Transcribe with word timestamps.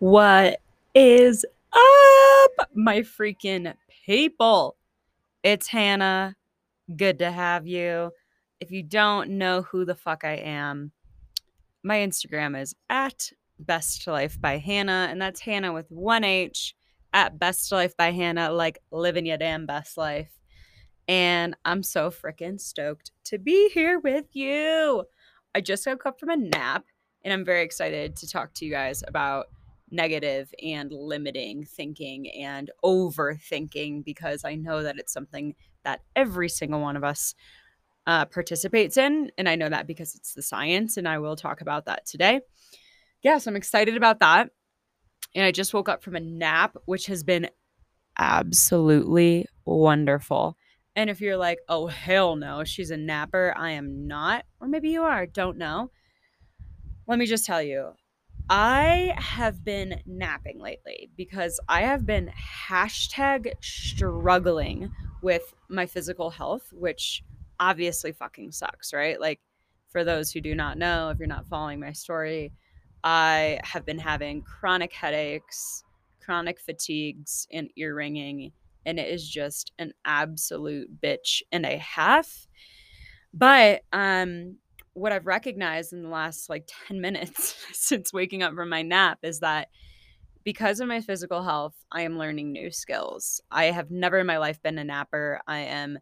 What 0.00 0.60
is 0.94 1.44
up, 1.72 2.68
my 2.72 3.00
freaking 3.00 3.74
people? 4.06 4.76
It's 5.42 5.66
Hannah. 5.66 6.36
Good 6.96 7.18
to 7.18 7.32
have 7.32 7.66
you. 7.66 8.12
If 8.60 8.70
you 8.70 8.84
don't 8.84 9.30
know 9.30 9.62
who 9.62 9.84
the 9.84 9.96
fuck 9.96 10.22
I 10.22 10.34
am, 10.34 10.92
my 11.82 11.96
Instagram 11.96 12.56
is 12.60 12.76
at 12.88 13.32
Best 13.58 14.06
Life 14.06 14.40
by 14.40 14.58
Hannah, 14.58 15.08
and 15.10 15.20
that's 15.20 15.40
Hannah 15.40 15.72
with 15.72 15.90
one 15.90 16.22
H 16.22 16.76
at 17.12 17.40
Best 17.40 17.72
Life 17.72 17.96
by 17.96 18.12
Hannah, 18.12 18.52
like 18.52 18.78
living 18.92 19.26
your 19.26 19.36
damn 19.36 19.66
best 19.66 19.96
life. 19.96 20.30
And 21.08 21.56
I'm 21.64 21.82
so 21.82 22.12
freaking 22.12 22.60
stoked 22.60 23.10
to 23.24 23.38
be 23.38 23.68
here 23.70 23.98
with 23.98 24.26
you. 24.32 25.02
I 25.56 25.60
just 25.60 25.84
woke 25.88 26.06
up 26.06 26.20
from 26.20 26.28
a 26.28 26.36
nap, 26.36 26.84
and 27.24 27.32
I'm 27.32 27.44
very 27.44 27.64
excited 27.64 28.14
to 28.14 28.28
talk 28.28 28.54
to 28.54 28.64
you 28.64 28.70
guys 28.70 29.02
about 29.08 29.48
negative 29.90 30.52
and 30.62 30.92
limiting 30.92 31.64
thinking 31.64 32.30
and 32.30 32.70
overthinking 32.84 34.04
because 34.04 34.44
I 34.44 34.54
know 34.54 34.82
that 34.82 34.98
it's 34.98 35.12
something 35.12 35.54
that 35.84 36.00
every 36.14 36.48
single 36.48 36.80
one 36.80 36.96
of 36.96 37.04
us 37.04 37.34
uh, 38.06 38.24
participates 38.24 38.96
in. 38.96 39.30
And 39.36 39.48
I 39.48 39.54
know 39.54 39.68
that 39.68 39.86
because 39.86 40.14
it's 40.14 40.34
the 40.34 40.42
science, 40.42 40.96
and 40.96 41.06
I 41.06 41.18
will 41.18 41.36
talk 41.36 41.60
about 41.60 41.84
that 41.86 42.06
today. 42.06 42.40
Yes, 43.22 43.46
I'm 43.46 43.56
excited 43.56 43.96
about 43.96 44.20
that. 44.20 44.50
And 45.34 45.44
I 45.44 45.52
just 45.52 45.74
woke 45.74 45.88
up 45.88 46.02
from 46.02 46.16
a 46.16 46.20
nap, 46.20 46.76
which 46.86 47.06
has 47.06 47.22
been 47.22 47.48
absolutely 48.18 49.46
wonderful. 49.64 50.56
And 50.96 51.10
if 51.10 51.20
you're 51.20 51.36
like, 51.36 51.58
oh, 51.68 51.86
hell 51.86 52.34
no, 52.34 52.64
she's 52.64 52.90
a 52.90 52.96
napper, 52.96 53.54
I 53.56 53.72
am 53.72 54.08
not. 54.08 54.44
Or 54.60 54.68
maybe 54.68 54.88
you 54.90 55.02
are, 55.02 55.26
don't 55.26 55.58
know. 55.58 55.90
Let 57.06 57.18
me 57.18 57.26
just 57.26 57.44
tell 57.44 57.62
you, 57.62 57.92
I 58.50 59.14
have 59.18 59.62
been 59.64 60.00
napping 60.06 60.58
lately 60.58 61.10
because 61.16 61.60
I 61.68 61.82
have 61.82 62.06
been 62.06 62.30
hashtag 62.68 63.52
struggling 63.60 64.90
with 65.22 65.54
my 65.68 65.84
physical 65.86 66.30
health, 66.30 66.72
which 66.72 67.22
obviously 67.60 68.12
fucking 68.12 68.52
sucks, 68.52 68.92
right? 68.92 69.20
Like, 69.20 69.40
for 69.90 70.04
those 70.04 70.30
who 70.30 70.40
do 70.40 70.54
not 70.54 70.78
know, 70.78 71.10
if 71.10 71.18
you're 71.18 71.26
not 71.26 71.46
following 71.46 71.80
my 71.80 71.92
story, 71.92 72.52
I 73.04 73.60
have 73.64 73.84
been 73.86 73.98
having 73.98 74.42
chronic 74.42 74.92
headaches, 74.92 75.82
chronic 76.20 76.60
fatigues, 76.60 77.46
and 77.52 77.70
ear 77.76 77.94
ringing, 77.94 78.52
and 78.84 78.98
it 78.98 79.08
is 79.08 79.28
just 79.28 79.72
an 79.78 79.92
absolute 80.04 81.00
bitch 81.00 81.42
and 81.52 81.64
a 81.64 81.78
half. 81.78 82.46
But 83.32 83.82
um, 83.92 84.56
what 84.98 85.12
I've 85.12 85.26
recognized 85.26 85.92
in 85.92 86.02
the 86.02 86.08
last 86.08 86.48
like 86.48 86.68
10 86.88 87.00
minutes 87.00 87.56
since 87.72 88.12
waking 88.12 88.42
up 88.42 88.54
from 88.54 88.68
my 88.68 88.82
nap 88.82 89.18
is 89.22 89.40
that 89.40 89.68
because 90.44 90.80
of 90.80 90.88
my 90.88 91.00
physical 91.00 91.42
health, 91.42 91.74
I 91.92 92.02
am 92.02 92.18
learning 92.18 92.52
new 92.52 92.70
skills. 92.70 93.40
I 93.50 93.66
have 93.66 93.90
never 93.90 94.18
in 94.18 94.26
my 94.26 94.38
life 94.38 94.62
been 94.62 94.78
a 94.78 94.84
napper. 94.84 95.40
I 95.46 95.58
am 95.58 95.98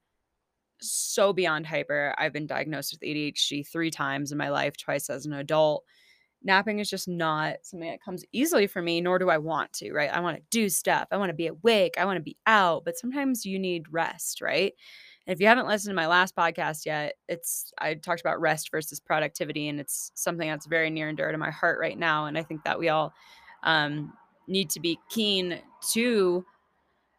so 0.81 1.33
beyond 1.33 1.67
hyper. 1.67 2.15
I've 2.17 2.33
been 2.33 2.47
diagnosed 2.47 2.93
with 2.93 3.01
ADHD 3.01 3.67
three 3.67 3.91
times 3.91 4.33
in 4.33 4.39
my 4.39 4.51
life, 4.51 4.77
twice 4.77 5.11
as 5.11 5.27
an 5.27 5.33
adult. 5.33 5.85
Napping 6.43 6.79
is 6.79 6.89
just 6.89 7.09
not 7.09 7.57
something 7.63 7.89
that 7.91 8.03
comes 8.03 8.25
easily 8.33 8.67
for 8.67 8.81
me, 8.81 9.01
nor 9.01 9.19
do 9.19 9.31
I 9.31 9.39
want 9.39 9.73
to, 9.75 9.93
right? 9.93 10.11
I 10.11 10.21
want 10.21 10.37
to 10.37 10.43
do 10.51 10.69
stuff. 10.69 11.09
I 11.11 11.17
want 11.17 11.31
to 11.31 11.35
be 11.35 11.49
awake. 11.49 11.95
I 11.99 12.05
want 12.05 12.19
to 12.19 12.23
be 12.23 12.37
out, 12.47 12.85
but 12.85 12.97
sometimes 12.97 13.45
you 13.45 13.59
need 13.59 13.87
rest, 13.91 14.41
right? 14.41 14.73
And 15.27 15.35
if 15.35 15.41
you 15.41 15.49
haven't 15.49 15.67
listened 15.67 15.91
to 15.91 15.97
my 15.97 16.07
last 16.07 16.37
podcast 16.37 16.87
yet, 16.87 17.15
it's 17.29 17.73
I 17.79 17.95
talked 17.95 18.21
about 18.21 18.41
rest 18.41 18.71
versus 18.71 19.01
productivity, 19.01 19.69
and 19.69 19.81
it's 19.81 20.13
something 20.15 20.49
that's 20.49 20.67
very 20.67 20.89
near 20.89 21.09
and 21.09 21.17
dear 21.17 21.33
to 21.33 21.39
my 21.39 21.51
heart 21.51 21.79
right 21.81 21.99
now. 21.99 22.27
And 22.27 22.39
I 22.39 22.43
think 22.43 22.63
that 22.65 22.79
we 22.79 22.89
all 22.91 23.13
um, 23.65 24.13
need 24.47 24.71
to 24.71 24.81
be 24.81 24.99
keen 25.11 25.59
to 25.93 26.45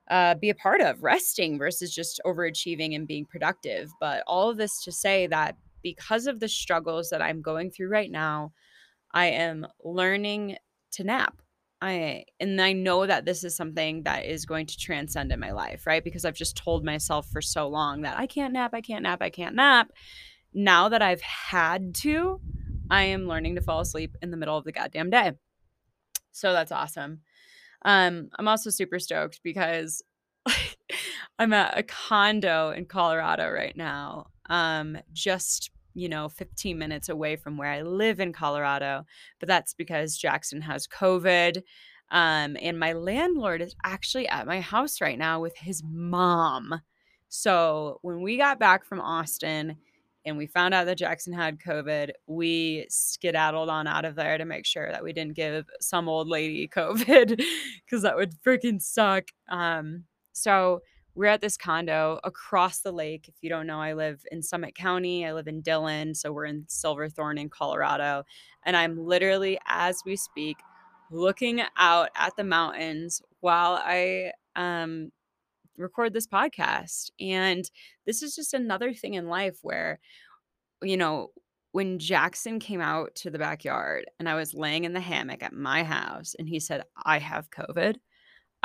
uh, 0.09 0.35
be 0.35 0.49
a 0.49 0.55
part 0.55 0.79
of 0.79 1.03
resting 1.03 1.57
versus 1.57 1.93
just 1.93 2.21
overachieving 2.25 2.95
and 2.95 3.07
being 3.07 3.25
productive. 3.25 3.91
But 3.99 4.23
all 4.25 4.49
of 4.49 4.57
this 4.57 4.83
to 4.85 4.91
say 4.91 5.27
that 5.27 5.57
because 5.83 6.27
of 6.27 6.39
the 6.39 6.47
struggles 6.47 7.09
that 7.09 7.21
I'm 7.21 7.41
going 7.41 7.71
through 7.71 7.89
right 7.89 8.11
now, 8.11 8.53
I 9.11 9.27
am 9.27 9.67
learning 9.83 10.57
to 10.93 11.03
nap. 11.03 11.41
I 11.79 12.25
and 12.39 12.59
I 12.59 12.73
know 12.73 13.05
that 13.05 13.25
this 13.25 13.43
is 13.43 13.55
something 13.55 14.03
that 14.03 14.25
is 14.25 14.45
going 14.45 14.65
to 14.65 14.77
transcend 14.77 15.31
in 15.31 15.39
my 15.39 15.51
life, 15.51 15.85
right? 15.85 16.03
Because 16.03 16.25
I've 16.25 16.35
just 16.35 16.57
told 16.57 16.83
myself 16.83 17.27
for 17.29 17.41
so 17.41 17.67
long 17.67 18.01
that 18.01 18.17
I 18.17 18.25
can't 18.25 18.53
nap, 18.53 18.71
I 18.73 18.81
can't 18.81 19.03
nap, 19.03 19.21
I 19.21 19.29
can't 19.29 19.55
nap. 19.55 19.91
Now 20.53 20.89
that 20.89 21.03
I've 21.03 21.21
had 21.21 21.93
to, 21.95 22.41
I 22.89 23.03
am 23.03 23.27
learning 23.27 23.55
to 23.55 23.61
fall 23.61 23.79
asleep 23.79 24.15
in 24.21 24.31
the 24.31 24.37
middle 24.37 24.57
of 24.57 24.63
the 24.63 24.71
goddamn 24.71 25.11
day. 25.11 25.33
So 26.31 26.51
that's 26.51 26.71
awesome. 26.71 27.21
Um, 27.83 28.29
I'm 28.37 28.47
also 28.47 28.69
super 28.69 28.97
stoked 28.97 29.41
because 29.43 30.01
I'm 31.39 31.53
at 31.53 31.77
a 31.77 31.83
condo 31.83 32.71
in 32.71 32.85
Colorado 32.85 33.49
right 33.51 33.75
now. 33.75 34.27
Um, 34.49 34.97
just 35.13 35.69
you 35.97 36.07
know, 36.07 36.29
15 36.29 36.77
minutes 36.77 37.09
away 37.09 37.35
from 37.35 37.57
where 37.57 37.71
I 37.71 37.81
live 37.81 38.19
in 38.19 38.31
Colorado. 38.31 39.03
But 39.39 39.47
that's 39.47 39.73
because 39.73 40.15
Jackson 40.15 40.61
has 40.61 40.87
COVID. 40.87 41.63
Um, 42.11 42.55
and 42.61 42.79
my 42.79 42.93
landlord 42.93 43.63
is 43.63 43.75
actually 43.83 44.27
at 44.27 44.45
my 44.45 44.61
house 44.61 45.01
right 45.01 45.17
now 45.17 45.41
with 45.41 45.57
his 45.57 45.81
mom. 45.83 46.81
So 47.29 47.97
when 48.03 48.21
we 48.21 48.37
got 48.37 48.59
back 48.59 48.85
from 48.85 49.01
Austin 49.01 49.77
and 50.23 50.37
we 50.37 50.45
found 50.45 50.75
out 50.75 50.85
that 50.85 50.99
Jackson 50.99 51.33
had 51.33 51.59
COVID, 51.59 52.11
we 52.27 52.85
skedaddled 52.89 53.67
on 53.67 53.87
out 53.87 54.05
of 54.05 54.13
there 54.13 54.37
to 54.37 54.45
make 54.45 54.67
sure 54.67 54.91
that 54.91 55.03
we 55.03 55.13
didn't 55.13 55.35
give 55.35 55.65
some 55.81 56.07
old 56.07 56.27
lady 56.27 56.67
COVID 56.73 57.41
because 57.85 58.03
that 58.03 58.15
would 58.15 58.35
freaking 58.45 58.79
suck. 58.79 59.29
Um, 59.49 60.03
so 60.31 60.81
we're 61.17 61.25
at 61.25 61.41
this 61.41 61.57
condo 61.57 62.19
across 62.23 62.81
the 62.81 62.91
lake. 62.91 63.27
If 63.27 63.33
you 63.41 63.49
don't 63.49 63.65
know, 63.65 63.81
I 63.81 63.93
live 63.93 64.23
in 64.31 64.43
Summit 64.43 64.75
County. 64.75 65.25
I 65.25 65.33
live 65.33 65.47
in 65.47 65.61
Dillon. 65.61 66.13
So 66.13 66.31
we're 66.31 66.45
in 66.45 66.65
Silverthorne 66.67 67.39
in 67.39 67.49
Colorado. 67.49 68.23
And 68.63 68.77
I'm 68.77 69.03
literally, 69.03 69.57
as 69.65 70.03
we 70.05 70.15
speak, 70.15 70.57
looking 71.09 71.63
out 71.75 72.09
at 72.15 72.35
the 72.37 72.43
mountains 72.43 73.19
while 73.39 73.81
I 73.83 74.31
um, 74.55 75.11
record 75.75 76.13
this 76.13 76.27
podcast. 76.27 77.09
And 77.19 77.67
this 78.05 78.21
is 78.21 78.35
just 78.35 78.53
another 78.53 78.93
thing 78.93 79.15
in 79.15 79.27
life 79.27 79.57
where, 79.63 79.99
you 80.83 80.97
know, 80.97 81.29
when 81.71 81.97
Jackson 81.97 82.59
came 82.59 82.79
out 82.79 83.15
to 83.15 83.31
the 83.31 83.39
backyard 83.39 84.05
and 84.19 84.29
I 84.29 84.35
was 84.35 84.53
laying 84.53 84.83
in 84.83 84.93
the 84.93 84.99
hammock 84.99 85.41
at 85.41 85.53
my 85.53 85.83
house 85.83 86.35
and 86.37 86.47
he 86.47 86.59
said, 86.59 86.83
I 87.03 87.17
have 87.17 87.49
COVID. 87.49 87.95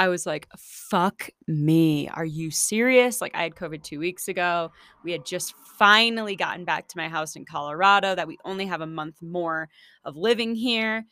I 0.02 0.08
was 0.08 0.26
like, 0.26 0.48
fuck 0.58 1.30
me. 1.46 2.08
Are 2.08 2.24
you 2.24 2.50
serious? 2.50 3.20
Like, 3.20 3.36
I 3.36 3.44
had 3.44 3.54
COVID 3.54 3.84
two 3.84 4.00
weeks 4.00 4.26
ago. 4.26 4.72
We 5.04 5.12
had 5.12 5.24
just 5.24 5.54
finally 5.78 6.34
gotten 6.34 6.64
back 6.64 6.88
to 6.88 6.96
my 6.96 7.08
house 7.08 7.36
in 7.36 7.44
Colorado, 7.44 8.16
that 8.16 8.26
we 8.26 8.36
only 8.44 8.66
have 8.66 8.80
a 8.80 8.86
month 8.86 9.22
more 9.22 9.68
of 10.04 10.16
living 10.16 10.56
here. 10.56 11.04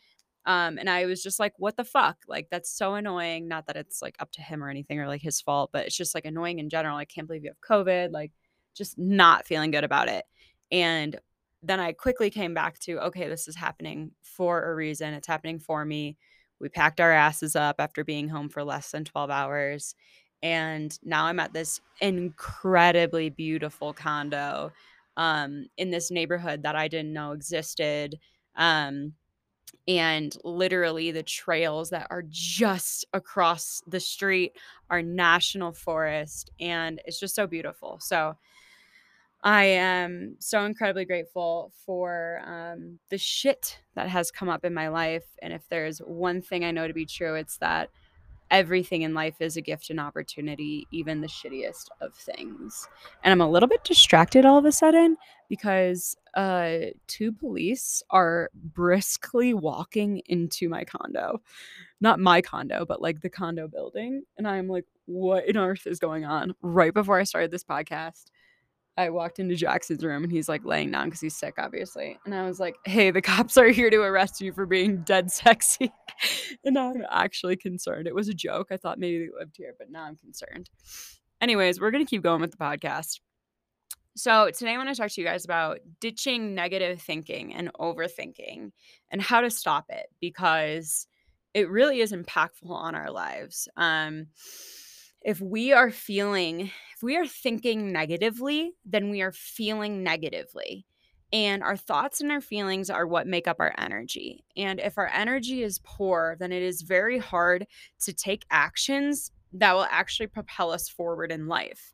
Um, 0.45 0.77
and 0.77 0.89
I 0.89 1.05
was 1.05 1.23
just 1.23 1.39
like, 1.39 1.53
what 1.57 1.77
the 1.77 1.85
fuck? 1.85 2.17
Like, 2.27 2.49
that's 2.51 2.69
so 2.69 2.95
annoying. 2.95 3.47
Not 3.47 3.65
that 3.67 3.77
it's 3.77 4.01
like 4.01 4.17
up 4.19 4.29
to 4.33 4.41
him 4.41 4.61
or 4.61 4.69
anything 4.69 4.99
or 4.99 5.07
like 5.07 5.21
his 5.21 5.39
fault, 5.39 5.69
but 5.71 5.85
it's 5.85 5.95
just 5.95 6.13
like 6.13 6.25
annoying 6.25 6.59
in 6.59 6.69
general. 6.69 6.97
I 6.97 7.05
can't 7.05 7.27
believe 7.27 7.45
you 7.45 7.51
have 7.51 7.85
COVID. 7.85 8.11
Like, 8.11 8.33
just 8.75 8.99
not 8.99 9.47
feeling 9.47 9.71
good 9.71 9.85
about 9.85 10.09
it. 10.09 10.25
And 10.69 11.17
then 11.63 11.79
I 11.79 11.93
quickly 11.93 12.29
came 12.29 12.53
back 12.53 12.77
to, 12.79 12.99
okay, 13.05 13.29
this 13.29 13.47
is 13.47 13.55
happening 13.55 14.11
for 14.21 14.69
a 14.69 14.75
reason. 14.75 15.13
It's 15.13 15.27
happening 15.27 15.59
for 15.59 15.85
me 15.85 16.17
we 16.61 16.69
packed 16.69 17.01
our 17.01 17.11
asses 17.11 17.55
up 17.55 17.77
after 17.79 18.03
being 18.03 18.29
home 18.29 18.47
for 18.47 18.63
less 18.63 18.91
than 18.91 19.03
12 19.03 19.29
hours. 19.29 19.95
And 20.43 20.97
now 21.03 21.25
I'm 21.25 21.39
at 21.39 21.53
this 21.53 21.81
incredibly 21.99 23.29
beautiful 23.29 23.93
condo 23.93 24.71
um, 25.17 25.65
in 25.77 25.89
this 25.91 26.11
neighborhood 26.11 26.63
that 26.63 26.75
I 26.75 26.87
didn't 26.87 27.13
know 27.13 27.31
existed. 27.31 28.19
Um, 28.55 29.13
and 29.87 30.35
literally, 30.43 31.11
the 31.11 31.23
trails 31.23 31.89
that 31.89 32.07
are 32.11 32.23
just 32.27 33.05
across 33.13 33.81
the 33.87 33.99
street 33.99 34.55
are 34.89 35.01
national 35.01 35.73
forest. 35.73 36.51
And 36.59 37.01
it's 37.05 37.19
just 37.19 37.35
so 37.35 37.47
beautiful. 37.47 37.99
So, 37.99 38.37
I 39.43 39.63
am 39.63 40.35
so 40.39 40.65
incredibly 40.65 41.05
grateful 41.05 41.71
for 41.85 42.41
um, 42.45 42.99
the 43.09 43.17
shit 43.17 43.79
that 43.95 44.07
has 44.07 44.29
come 44.29 44.49
up 44.49 44.63
in 44.63 44.73
my 44.73 44.89
life. 44.89 45.25
And 45.41 45.51
if 45.51 45.67
there's 45.69 45.99
one 45.99 46.41
thing 46.41 46.63
I 46.63 46.71
know 46.71 46.87
to 46.87 46.93
be 46.93 47.07
true, 47.07 47.33
it's 47.35 47.57
that 47.57 47.89
everything 48.51 49.01
in 49.01 49.13
life 49.13 49.35
is 49.39 49.57
a 49.57 49.61
gift 49.61 49.89
and 49.89 49.99
opportunity, 49.99 50.85
even 50.91 51.21
the 51.21 51.27
shittiest 51.27 51.87
of 52.01 52.13
things. 52.13 52.87
And 53.23 53.31
I'm 53.31 53.41
a 53.41 53.49
little 53.49 53.69
bit 53.69 53.83
distracted 53.83 54.45
all 54.45 54.59
of 54.59 54.65
a 54.65 54.71
sudden 54.71 55.17
because 55.49 56.15
uh, 56.35 56.77
two 57.07 57.31
police 57.31 58.03
are 58.11 58.51
briskly 58.53 59.53
walking 59.53 60.21
into 60.27 60.69
my 60.69 60.83
condo. 60.83 61.41
Not 61.99 62.19
my 62.19 62.41
condo, 62.41 62.85
but 62.85 63.01
like 63.01 63.21
the 63.21 63.29
condo 63.29 63.67
building. 63.67 64.23
And 64.37 64.47
I'm 64.47 64.67
like, 64.67 64.85
what 65.05 65.49
on 65.49 65.63
earth 65.63 65.87
is 65.87 65.99
going 65.99 66.25
on? 66.25 66.53
Right 66.61 66.93
before 66.93 67.19
I 67.19 67.23
started 67.23 67.49
this 67.51 67.63
podcast 67.63 68.25
I 68.97 69.09
walked 69.09 69.39
into 69.39 69.55
Jackson's 69.55 70.03
room 70.03 70.23
and 70.23 70.31
he's 70.31 70.49
like 70.49 70.65
laying 70.65 70.91
down 70.91 71.05
because 71.05 71.21
he's 71.21 71.35
sick, 71.35 71.55
obviously. 71.57 72.19
And 72.25 72.35
I 72.35 72.45
was 72.45 72.59
like, 72.59 72.75
hey, 72.85 73.11
the 73.11 73.21
cops 73.21 73.57
are 73.57 73.69
here 73.69 73.89
to 73.89 74.01
arrest 74.01 74.41
you 74.41 74.51
for 74.51 74.65
being 74.65 75.03
dead 75.03 75.31
sexy. 75.31 75.91
and 76.65 76.73
now 76.73 76.91
I'm 76.91 77.05
actually 77.09 77.55
concerned. 77.55 78.07
It 78.07 78.15
was 78.15 78.27
a 78.27 78.33
joke. 78.33 78.67
I 78.71 78.77
thought 78.77 78.99
maybe 78.99 79.25
they 79.25 79.31
lived 79.37 79.55
here, 79.57 79.73
but 79.77 79.89
now 79.89 80.03
I'm 80.03 80.17
concerned. 80.17 80.69
Anyways, 81.39 81.79
we're 81.79 81.91
going 81.91 82.05
to 82.05 82.09
keep 82.09 82.21
going 82.21 82.41
with 82.41 82.51
the 82.51 82.57
podcast. 82.57 83.19
So, 84.15 84.51
today 84.51 84.73
I 84.73 84.77
want 84.77 84.89
to 84.89 84.95
talk 84.95 85.09
to 85.09 85.21
you 85.21 85.25
guys 85.25 85.45
about 85.45 85.79
ditching 86.01 86.53
negative 86.53 87.01
thinking 87.01 87.53
and 87.53 87.71
overthinking 87.79 88.71
and 89.09 89.21
how 89.21 89.39
to 89.39 89.49
stop 89.49 89.85
it 89.87 90.07
because 90.19 91.07
it 91.53 91.69
really 91.69 92.01
is 92.01 92.11
impactful 92.11 92.69
on 92.69 92.93
our 92.93 93.09
lives. 93.09 93.69
Um, 93.77 94.27
if 95.23 95.39
we 95.39 95.71
are 95.71 95.91
feeling, 95.91 96.71
if 96.95 97.03
we 97.03 97.15
are 97.17 97.27
thinking 97.27 97.91
negatively, 97.91 98.73
then 98.85 99.09
we 99.09 99.21
are 99.21 99.31
feeling 99.31 100.03
negatively. 100.03 100.85
And 101.33 101.63
our 101.63 101.77
thoughts 101.77 102.19
and 102.19 102.31
our 102.31 102.41
feelings 102.41 102.89
are 102.89 103.07
what 103.07 103.27
make 103.27 103.47
up 103.47 103.57
our 103.59 103.73
energy. 103.77 104.43
And 104.57 104.79
if 104.79 104.97
our 104.97 105.07
energy 105.07 105.63
is 105.63 105.79
poor, 105.83 106.35
then 106.39 106.51
it 106.51 106.61
is 106.61 106.81
very 106.81 107.19
hard 107.19 107.67
to 108.01 108.13
take 108.13 108.45
actions 108.51 109.31
that 109.53 109.73
will 109.73 109.87
actually 109.89 110.27
propel 110.27 110.71
us 110.71 110.89
forward 110.89 111.31
in 111.31 111.47
life 111.47 111.93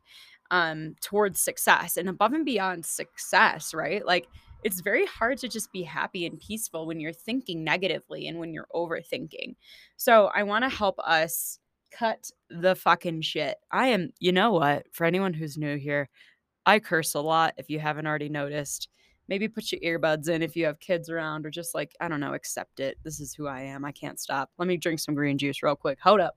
um, 0.50 0.94
towards 1.00 1.40
success 1.40 1.96
and 1.96 2.08
above 2.08 2.32
and 2.32 2.44
beyond 2.44 2.84
success, 2.84 3.74
right? 3.74 4.04
Like, 4.04 4.26
it's 4.64 4.80
very 4.80 5.06
hard 5.06 5.38
to 5.38 5.48
just 5.48 5.72
be 5.72 5.82
happy 5.82 6.26
and 6.26 6.40
peaceful 6.40 6.86
when 6.86 6.98
you're 6.98 7.12
thinking 7.12 7.62
negatively 7.62 8.26
and 8.26 8.40
when 8.40 8.52
you're 8.52 8.66
overthinking. 8.74 9.54
So, 9.96 10.30
I 10.34 10.42
want 10.42 10.64
to 10.64 10.68
help 10.68 10.98
us 10.98 11.60
cut 11.90 12.30
the 12.50 12.74
fucking 12.74 13.22
shit. 13.22 13.56
I 13.70 13.88
am, 13.88 14.10
you 14.18 14.32
know 14.32 14.52
what? 14.52 14.86
For 14.92 15.04
anyone 15.04 15.34
who's 15.34 15.58
new 15.58 15.76
here, 15.76 16.08
I 16.66 16.78
curse 16.78 17.14
a 17.14 17.20
lot 17.20 17.54
if 17.56 17.70
you 17.70 17.78
haven't 17.78 18.06
already 18.06 18.28
noticed. 18.28 18.88
Maybe 19.28 19.48
put 19.48 19.72
your 19.72 19.80
earbuds 19.80 20.28
in 20.28 20.42
if 20.42 20.56
you 20.56 20.64
have 20.66 20.80
kids 20.80 21.10
around 21.10 21.44
or 21.44 21.50
just 21.50 21.74
like, 21.74 21.92
I 22.00 22.08
don't 22.08 22.20
know, 22.20 22.34
accept 22.34 22.80
it. 22.80 22.96
This 23.04 23.20
is 23.20 23.34
who 23.34 23.46
I 23.46 23.60
am. 23.62 23.84
I 23.84 23.92
can't 23.92 24.18
stop. 24.18 24.50
Let 24.58 24.68
me 24.68 24.76
drink 24.76 25.00
some 25.00 25.14
green 25.14 25.36
juice 25.36 25.62
real 25.62 25.76
quick. 25.76 25.98
Hold 26.00 26.20
up. 26.20 26.36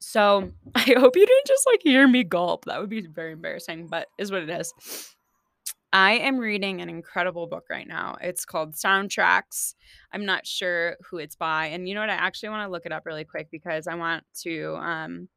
So 0.00 0.50
I 0.74 0.80
hope 0.80 1.16
you 1.16 1.26
didn't 1.26 1.46
just 1.46 1.66
like 1.66 1.80
hear 1.82 2.08
me 2.08 2.24
gulp. 2.24 2.64
That 2.64 2.80
would 2.80 2.90
be 2.90 3.06
very 3.06 3.32
embarrassing, 3.32 3.86
but 3.88 4.08
is 4.18 4.32
what 4.32 4.42
it 4.42 4.50
is. 4.50 5.14
I 5.92 6.12
am 6.18 6.38
reading 6.38 6.82
an 6.82 6.90
incredible 6.90 7.46
book 7.46 7.64
right 7.70 7.88
now. 7.88 8.18
It's 8.20 8.44
called 8.44 8.74
Soundtracks. 8.74 9.74
I'm 10.12 10.26
not 10.26 10.46
sure 10.46 10.96
who 11.08 11.16
it's 11.16 11.36
by. 11.36 11.66
And 11.66 11.88
you 11.88 11.94
know 11.94 12.00
what? 12.00 12.10
I 12.10 12.14
actually 12.14 12.50
want 12.50 12.66
to 12.66 12.70
look 12.70 12.84
it 12.84 12.92
up 12.92 13.06
really 13.06 13.24
quick 13.24 13.48
because 13.50 13.86
I 13.86 13.94
want 13.94 14.24
to 14.42 14.76
um, 14.76 15.28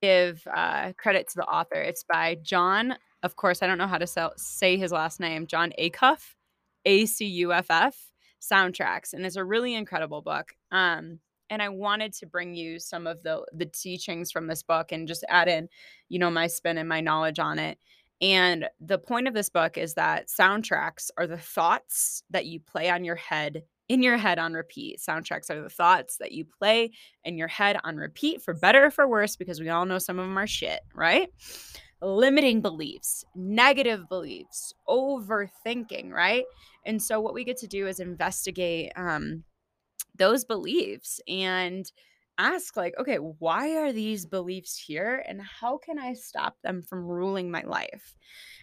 give 0.00 0.42
uh, 0.54 0.94
credit 0.96 1.28
to 1.28 1.36
the 1.36 1.44
author. 1.44 1.74
It's 1.74 2.04
by 2.04 2.36
Jon, 2.42 2.94
of 3.22 3.36
course, 3.36 3.62
I 3.62 3.66
don't 3.66 3.76
know 3.76 3.86
how 3.86 3.98
to 3.98 4.06
sell, 4.06 4.32
say 4.38 4.78
his 4.78 4.92
last 4.92 5.20
name, 5.20 5.46
Jon 5.46 5.74
Acuff, 5.78 6.34
A 6.86 7.04
C 7.04 7.26
U 7.26 7.52
F 7.52 7.66
F, 7.68 8.10
Soundtracks. 8.40 9.12
And 9.12 9.26
it's 9.26 9.36
a 9.36 9.44
really 9.44 9.74
incredible 9.74 10.22
book. 10.22 10.54
Um, 10.72 11.18
and 11.50 11.60
I 11.60 11.68
wanted 11.68 12.14
to 12.14 12.26
bring 12.26 12.54
you 12.54 12.78
some 12.78 13.06
of 13.06 13.22
the 13.24 13.44
the 13.52 13.66
teachings 13.66 14.30
from 14.32 14.46
this 14.46 14.62
book 14.62 14.92
and 14.92 15.06
just 15.06 15.24
add 15.28 15.48
in, 15.48 15.68
you 16.08 16.18
know, 16.18 16.30
my 16.30 16.46
spin 16.46 16.78
and 16.78 16.88
my 16.88 17.02
knowledge 17.02 17.38
on 17.38 17.58
it. 17.58 17.76
And 18.20 18.68
the 18.80 18.98
point 18.98 19.28
of 19.28 19.34
this 19.34 19.48
book 19.48 19.78
is 19.78 19.94
that 19.94 20.28
soundtracks 20.28 21.10
are 21.16 21.26
the 21.26 21.38
thoughts 21.38 22.22
that 22.30 22.46
you 22.46 22.60
play 22.60 22.90
on 22.90 23.04
your 23.04 23.16
head 23.16 23.62
in 23.88 24.04
your 24.04 24.16
head 24.16 24.38
on 24.38 24.52
repeat. 24.52 25.00
Soundtracks 25.00 25.50
are 25.50 25.60
the 25.60 25.68
thoughts 25.68 26.18
that 26.18 26.30
you 26.30 26.44
play 26.44 26.92
in 27.24 27.36
your 27.36 27.48
head 27.48 27.76
on 27.82 27.96
repeat 27.96 28.40
for 28.40 28.54
better 28.54 28.84
or 28.84 28.90
for 28.92 29.08
worse 29.08 29.34
because 29.34 29.58
we 29.58 29.68
all 29.68 29.84
know 29.84 29.98
some 29.98 30.16
of 30.20 30.26
them 30.26 30.38
are 30.38 30.46
shit, 30.46 30.78
right? 30.94 31.28
Limiting 32.00 32.60
beliefs, 32.60 33.24
negative 33.34 34.08
beliefs, 34.08 34.72
overthinking, 34.88 36.12
right? 36.12 36.44
And 36.86 37.02
so 37.02 37.20
what 37.20 37.34
we 37.34 37.42
get 37.42 37.56
to 37.58 37.66
do 37.66 37.88
is 37.88 37.98
investigate 37.98 38.92
um 38.94 39.42
those 40.16 40.44
beliefs 40.44 41.20
and 41.26 41.90
ask 42.40 42.74
like 42.74 42.94
okay 42.98 43.16
why 43.16 43.76
are 43.76 43.92
these 43.92 44.24
beliefs 44.24 44.74
here 44.76 45.22
and 45.28 45.42
how 45.42 45.76
can 45.76 45.98
i 45.98 46.14
stop 46.14 46.56
them 46.62 46.82
from 46.82 47.04
ruling 47.04 47.50
my 47.50 47.62
life? 47.62 48.14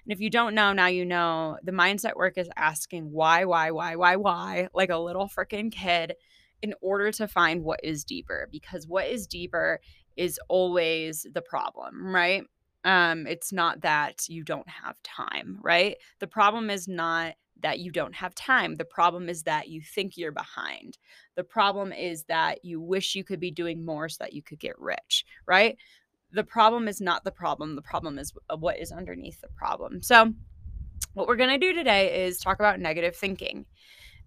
And 0.03 0.11
if 0.11 0.19
you 0.19 0.31
don't 0.31 0.55
know 0.55 0.73
now 0.73 0.87
you 0.87 1.05
know 1.05 1.57
the 1.63 1.71
mindset 1.71 2.15
work 2.15 2.37
is 2.37 2.49
asking 2.55 3.11
why 3.11 3.45
why 3.45 3.69
why 3.71 3.95
why 3.95 4.15
why 4.15 4.69
like 4.73 4.89
a 4.89 4.97
little 4.97 5.27
freaking 5.29 5.71
kid 5.71 6.15
in 6.63 6.73
order 6.81 7.11
to 7.11 7.27
find 7.27 7.63
what 7.63 7.79
is 7.83 8.03
deeper 8.03 8.49
because 8.51 8.87
what 8.87 9.05
is 9.07 9.27
deeper 9.27 9.79
is 10.15 10.39
always 10.49 11.27
the 11.31 11.41
problem 11.41 12.15
right? 12.15 12.43
Um 12.83 13.27
it's 13.27 13.53
not 13.53 13.81
that 13.81 14.27
you 14.27 14.43
don't 14.43 14.69
have 14.69 15.01
time 15.03 15.59
right? 15.61 15.97
The 16.19 16.27
problem 16.27 16.71
is 16.71 16.87
not 16.87 17.35
that 17.61 17.79
you 17.79 17.91
don't 17.91 18.15
have 18.15 18.35
time. 18.35 18.75
The 18.75 18.85
problem 18.85 19.29
is 19.29 19.43
that 19.43 19.67
you 19.67 19.81
think 19.81 20.17
you're 20.17 20.31
behind. 20.31 20.97
The 21.35 21.43
problem 21.43 21.91
is 21.91 22.23
that 22.23 22.63
you 22.63 22.79
wish 22.79 23.15
you 23.15 23.23
could 23.23 23.39
be 23.39 23.51
doing 23.51 23.85
more 23.85 24.09
so 24.09 24.17
that 24.23 24.33
you 24.33 24.41
could 24.41 24.59
get 24.59 24.79
rich, 24.79 25.25
right? 25.45 25.77
The 26.31 26.43
problem 26.43 26.87
is 26.87 27.01
not 27.01 27.23
the 27.23 27.31
problem. 27.31 27.75
The 27.75 27.81
problem 27.81 28.19
is 28.19 28.33
uh, 28.49 28.57
what 28.57 28.79
is 28.79 28.91
underneath 28.91 29.41
the 29.41 29.47
problem. 29.49 30.01
So, 30.01 30.33
what 31.13 31.27
we're 31.27 31.35
going 31.35 31.49
to 31.49 31.57
do 31.57 31.73
today 31.73 32.25
is 32.25 32.37
talk 32.37 32.59
about 32.59 32.79
negative 32.79 33.15
thinking. 33.15 33.65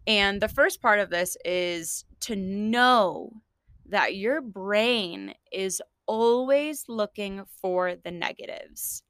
And 0.07 0.41
the 0.41 0.49
first 0.49 0.81
part 0.81 0.99
of 0.99 1.11
this 1.11 1.37
is 1.45 2.05
to 2.21 2.35
know 2.37 3.33
that 3.87 4.17
your 4.17 4.41
brain 4.41 5.35
is 5.53 5.83
always 6.07 6.85
looking 6.89 7.43
for 7.61 7.95
the 7.95 8.11
negatives. 8.11 9.03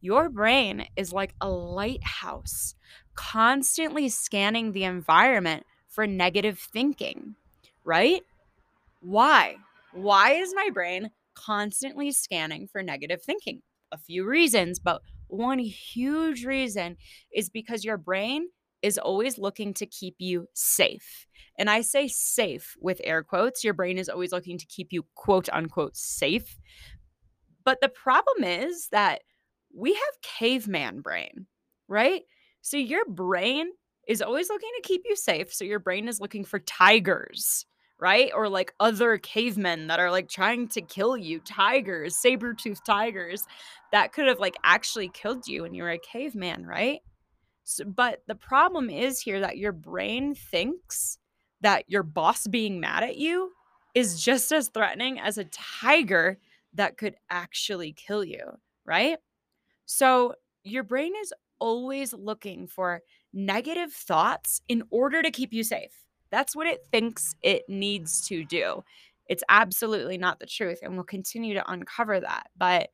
Your 0.00 0.28
brain 0.28 0.86
is 0.96 1.12
like 1.12 1.34
a 1.40 1.48
lighthouse 1.48 2.74
constantly 3.14 4.08
scanning 4.08 4.72
the 4.72 4.84
environment 4.84 5.64
for 5.88 6.06
negative 6.06 6.58
thinking, 6.58 7.34
right? 7.84 8.22
Why? 9.00 9.56
Why 9.92 10.32
is 10.32 10.54
my 10.54 10.70
brain 10.72 11.10
constantly 11.34 12.12
scanning 12.12 12.68
for 12.68 12.82
negative 12.82 13.22
thinking? 13.22 13.62
A 13.92 13.98
few 13.98 14.24
reasons, 14.24 14.78
but 14.78 15.02
one 15.28 15.58
huge 15.58 16.44
reason 16.44 16.96
is 17.32 17.50
because 17.50 17.84
your 17.84 17.96
brain 17.96 18.48
is 18.82 18.98
always 18.98 19.38
looking 19.38 19.74
to 19.74 19.86
keep 19.86 20.14
you 20.18 20.48
safe. 20.54 21.26
And 21.58 21.68
I 21.68 21.82
say 21.82 22.08
safe 22.08 22.76
with 22.80 23.00
air 23.04 23.22
quotes. 23.22 23.62
Your 23.64 23.74
brain 23.74 23.98
is 23.98 24.08
always 24.08 24.32
looking 24.32 24.58
to 24.58 24.66
keep 24.66 24.92
you 24.92 25.04
quote 25.14 25.48
unquote 25.52 25.96
safe. 25.96 26.56
But 27.64 27.80
the 27.80 27.88
problem 27.88 28.44
is 28.44 28.88
that 28.88 29.22
we 29.74 29.92
have 29.92 30.22
caveman 30.22 31.00
brain, 31.00 31.46
right? 31.88 32.22
So 32.62 32.76
your 32.76 33.04
brain 33.06 33.70
is 34.06 34.22
always 34.22 34.48
looking 34.48 34.70
to 34.76 34.88
keep 34.88 35.02
you 35.04 35.16
safe. 35.16 35.52
So 35.52 35.64
your 35.64 35.78
brain 35.78 36.08
is 36.08 36.20
looking 36.20 36.44
for 36.44 36.58
tigers, 36.58 37.66
right? 37.98 38.30
Or 38.34 38.48
like 38.48 38.74
other 38.80 39.18
cavemen 39.18 39.86
that 39.86 40.00
are 40.00 40.10
like 40.10 40.28
trying 40.28 40.68
to 40.68 40.80
kill 40.80 41.16
you, 41.16 41.40
tigers, 41.40 42.16
saber-toothed 42.16 42.84
tigers 42.84 43.44
that 43.92 44.12
could 44.12 44.26
have 44.26 44.40
like 44.40 44.56
actually 44.64 45.08
killed 45.08 45.46
you 45.46 45.62
when 45.62 45.74
you 45.74 45.82
were 45.82 45.90
a 45.90 45.98
caveman, 45.98 46.66
right? 46.66 47.00
So, 47.64 47.84
but 47.84 48.22
the 48.26 48.34
problem 48.34 48.90
is 48.90 49.20
here 49.20 49.40
that 49.40 49.58
your 49.58 49.72
brain 49.72 50.34
thinks 50.34 51.18
that 51.60 51.84
your 51.88 52.02
boss 52.02 52.46
being 52.46 52.80
mad 52.80 53.04
at 53.04 53.16
you 53.16 53.52
is 53.94 54.22
just 54.22 54.50
as 54.50 54.68
threatening 54.68 55.20
as 55.20 55.38
a 55.38 55.44
tiger 55.44 56.38
that 56.74 56.96
could 56.96 57.16
actually 57.28 57.92
kill 57.92 58.24
you, 58.24 58.58
right? 58.84 59.18
So 59.86 60.34
your 60.62 60.84
brain 60.84 61.12
is 61.20 61.32
always 61.60 62.12
looking 62.12 62.66
for 62.66 63.02
negative 63.32 63.92
thoughts 63.92 64.60
in 64.68 64.82
order 64.90 65.22
to 65.22 65.30
keep 65.30 65.52
you 65.52 65.62
safe. 65.62 65.92
That's 66.30 66.56
what 66.56 66.66
it 66.66 66.80
thinks 66.90 67.34
it 67.42 67.62
needs 67.68 68.26
to 68.28 68.44
do. 68.44 68.82
It's 69.28 69.44
absolutely 69.48 70.18
not 70.18 70.40
the 70.40 70.46
truth. 70.46 70.80
And 70.82 70.94
we'll 70.94 71.04
continue 71.04 71.54
to 71.54 71.70
uncover 71.70 72.20
that. 72.20 72.48
But 72.56 72.90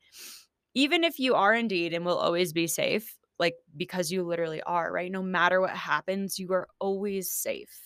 even 0.75 1.05
if 1.05 1.19
you 1.19 1.35
are 1.35 1.55
indeed 1.55 1.95
and 1.95 2.05
will 2.05 2.19
always 2.19 2.53
be 2.53 2.67
safe, 2.67 3.17
like 3.39 3.55
because 3.77 4.11
you 4.11 4.23
literally 4.23 4.63
are, 4.63 4.93
right? 4.93 5.11
No 5.11 5.23
matter 5.23 5.61
what 5.61 5.71
happens, 5.71 6.39
you 6.39 6.53
are 6.53 6.69
always 6.79 7.31
safe. 7.31 7.81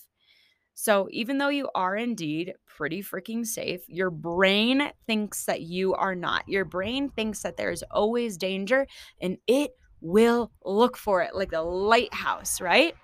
So 0.74 1.08
even 1.10 1.38
though 1.38 1.50
you 1.50 1.68
are 1.74 1.94
indeed 1.94 2.54
pretty 2.66 3.02
freaking 3.02 3.46
safe, 3.46 3.82
your 3.86 4.10
brain 4.10 4.90
thinks 5.06 5.44
that 5.44 5.60
you 5.60 5.94
are 5.94 6.14
not. 6.14 6.48
Your 6.48 6.64
brain 6.64 7.10
thinks 7.10 7.42
that 7.42 7.56
there's 7.56 7.82
always 7.90 8.38
danger 8.38 8.86
and 9.20 9.36
it 9.46 9.72
will 10.00 10.50
look 10.64 10.96
for 10.96 11.22
it 11.22 11.34
like 11.34 11.52
a 11.52 11.60
lighthouse, 11.60 12.60
right? 12.60 12.94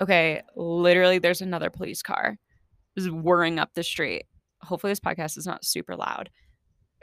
Okay, 0.00 0.42
literally, 0.54 1.18
there's 1.18 1.40
another 1.40 1.70
police 1.70 2.02
car 2.02 2.38
is 2.96 3.10
whirring 3.10 3.58
up 3.58 3.74
the 3.74 3.82
street. 3.82 4.24
Hopefully, 4.62 4.92
this 4.92 5.00
podcast 5.00 5.36
is 5.36 5.46
not 5.46 5.64
super 5.64 5.96
loud. 5.96 6.30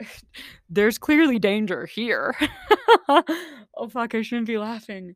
there's 0.68 0.98
clearly 0.98 1.38
danger 1.38 1.86
here. 1.86 2.34
oh, 3.08 3.88
fuck, 3.90 4.14
I 4.14 4.22
shouldn't 4.22 4.46
be 4.46 4.58
laughing. 4.58 5.14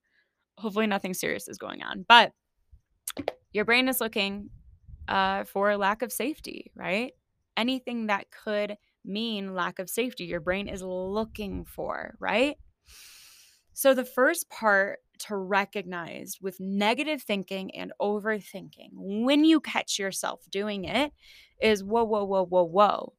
Hopefully, 0.58 0.86
nothing 0.86 1.14
serious 1.14 1.48
is 1.48 1.58
going 1.58 1.82
on. 1.82 2.04
But 2.08 2.32
your 3.52 3.64
brain 3.64 3.88
is 3.88 4.00
looking 4.00 4.50
uh, 5.08 5.44
for 5.44 5.76
lack 5.76 6.02
of 6.02 6.12
safety, 6.12 6.70
right? 6.74 7.12
Anything 7.56 8.06
that 8.06 8.26
could 8.30 8.76
mean 9.04 9.54
lack 9.54 9.78
of 9.78 9.88
safety. 9.90 10.24
Your 10.24 10.40
brain 10.40 10.68
is 10.68 10.82
looking 10.82 11.64
for, 11.64 12.14
right? 12.20 12.56
So, 13.72 13.94
the 13.94 14.04
first 14.04 14.50
part 14.50 14.98
to 15.20 15.36
recognize 15.36 16.38
with 16.40 16.60
negative 16.60 17.22
thinking 17.22 17.74
and 17.74 17.92
overthinking 18.00 18.90
when 18.92 19.44
you 19.44 19.60
catch 19.60 19.98
yourself 19.98 20.40
doing 20.50 20.84
it 20.84 21.12
is 21.60 21.84
whoa, 21.84 22.04
whoa, 22.04 22.24
whoa, 22.24 22.44
whoa, 22.44 22.64
whoa. 22.64 23.12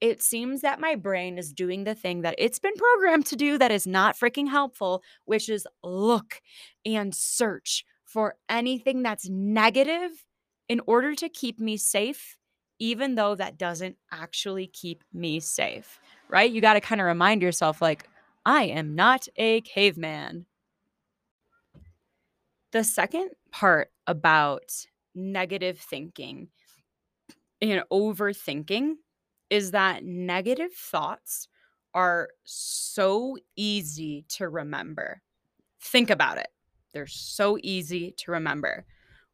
It 0.00 0.22
seems 0.22 0.60
that 0.60 0.80
my 0.80 0.94
brain 0.94 1.38
is 1.38 1.52
doing 1.52 1.84
the 1.84 1.94
thing 1.94 2.22
that 2.22 2.34
it's 2.36 2.58
been 2.58 2.74
programmed 2.74 3.26
to 3.26 3.36
do 3.36 3.58
that 3.58 3.70
is 3.70 3.86
not 3.86 4.16
freaking 4.16 4.48
helpful, 4.48 5.02
which 5.24 5.48
is 5.48 5.66
look 5.82 6.42
and 6.84 7.14
search 7.14 7.84
for 8.04 8.36
anything 8.48 9.02
that's 9.02 9.28
negative 9.28 10.10
in 10.68 10.80
order 10.86 11.14
to 11.14 11.28
keep 11.28 11.58
me 11.58 11.76
safe, 11.76 12.36
even 12.78 13.14
though 13.14 13.34
that 13.34 13.56
doesn't 13.56 13.96
actually 14.12 14.66
keep 14.66 15.02
me 15.12 15.40
safe, 15.40 15.98
right? 16.28 16.50
You 16.50 16.60
got 16.60 16.74
to 16.74 16.80
kind 16.80 17.00
of 17.00 17.06
remind 17.06 17.40
yourself, 17.40 17.80
like, 17.80 18.08
I 18.46 18.66
am 18.66 18.94
not 18.94 19.26
a 19.34 19.60
caveman. 19.62 20.46
The 22.70 22.84
second 22.84 23.30
part 23.50 23.90
about 24.06 24.70
negative 25.16 25.80
thinking 25.80 26.46
and 27.60 27.82
overthinking 27.90 28.94
is 29.50 29.72
that 29.72 30.04
negative 30.04 30.72
thoughts 30.72 31.48
are 31.92 32.28
so 32.44 33.36
easy 33.56 34.24
to 34.28 34.48
remember. 34.48 35.22
Think 35.80 36.08
about 36.08 36.38
it. 36.38 36.48
They're 36.92 37.08
so 37.08 37.58
easy 37.64 38.12
to 38.18 38.30
remember. 38.30 38.86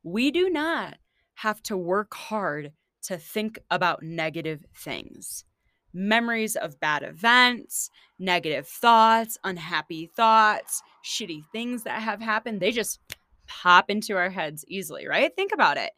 We 0.02 0.31
do 0.31 0.49
not 0.49 0.97
have 1.35 1.62
to 1.64 1.76
work 1.76 2.14
hard 2.14 2.73
to 3.02 3.19
think 3.19 3.59
about 3.71 4.02
negative 4.02 4.64
things. 4.75 5.45
Memories 5.94 6.56
of 6.56 6.80
bad 6.80 7.02
events, 7.02 7.90
negative 8.18 8.66
thoughts, 8.66 9.38
unhappy 9.44 10.06
thoughts, 10.06 10.82
shitty 11.04 11.44
things 11.52 11.82
that 11.82 12.00
have 12.00 12.20
happened, 12.20 12.61
they 12.61 12.72
just 12.72 13.00
pop 13.46 13.90
into 13.90 14.16
our 14.16 14.30
heads 14.30 14.64
easily, 14.68 15.06
right? 15.06 15.34
Think 15.37 15.52
about 15.52 15.76
it. 15.76 15.92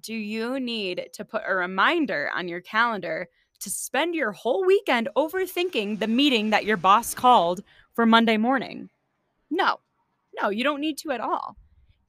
Do 0.00 0.14
you 0.14 0.60
need 0.60 1.08
to 1.14 1.24
put 1.24 1.42
a 1.46 1.54
reminder 1.54 2.30
on 2.34 2.48
your 2.48 2.60
calendar 2.60 3.28
to 3.60 3.70
spend 3.70 4.14
your 4.14 4.32
whole 4.32 4.64
weekend 4.64 5.08
overthinking 5.16 5.98
the 5.98 6.06
meeting 6.06 6.50
that 6.50 6.64
your 6.64 6.76
boss 6.76 7.14
called 7.14 7.62
for 7.94 8.06
Monday 8.06 8.36
morning? 8.36 8.90
No, 9.50 9.80
no, 10.40 10.50
you 10.50 10.62
don't 10.62 10.80
need 10.80 10.98
to 10.98 11.10
at 11.10 11.20
all. 11.20 11.56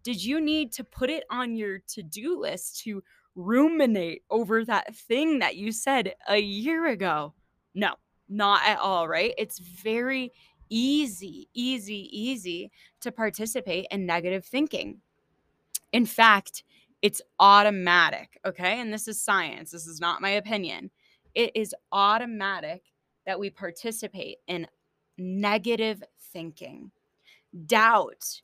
Did 0.04 0.24
you 0.24 0.40
need 0.40 0.72
to 0.74 0.84
put 0.84 1.10
it 1.10 1.24
on 1.30 1.56
your 1.56 1.80
to 1.90 2.04
do 2.04 2.40
list 2.40 2.82
to 2.84 3.04
ruminate 3.36 4.24
over 4.30 4.66
that 4.66 4.96
thing 4.96 5.40
that 5.40 5.56
you 5.56 5.72
said 5.72 6.14
a 6.28 6.38
year 6.38 6.88
ago? 6.88 7.34
No, 7.74 7.96
not 8.28 8.62
at 8.66 8.80
all, 8.80 9.08
right? 9.08 9.34
It's 9.38 9.60
very 9.60 10.32
easy, 10.70 11.50
easy, 11.54 12.10
easy 12.12 12.72
to 13.02 13.12
participate 13.12 13.88
in 13.92 14.06
negative 14.06 14.46
thinking. 14.46 15.02
In 15.92 16.06
fact, 16.06 16.64
it's 17.02 17.22
automatic, 17.40 18.40
okay? 18.46 18.80
And 18.80 18.94
this 18.94 19.08
is 19.08 19.22
science, 19.22 19.72
this 19.72 19.88
is 19.88 20.00
not 20.00 20.22
my 20.22 20.32
opinion. 20.32 20.92
It 21.34 21.52
is 21.56 21.74
automatic 21.92 22.84
that 23.26 23.40
we 23.40 23.50
participate 23.50 24.38
in 24.48 24.68
negative 25.18 26.04
thinking, 26.34 26.92
doubt, 27.66 28.42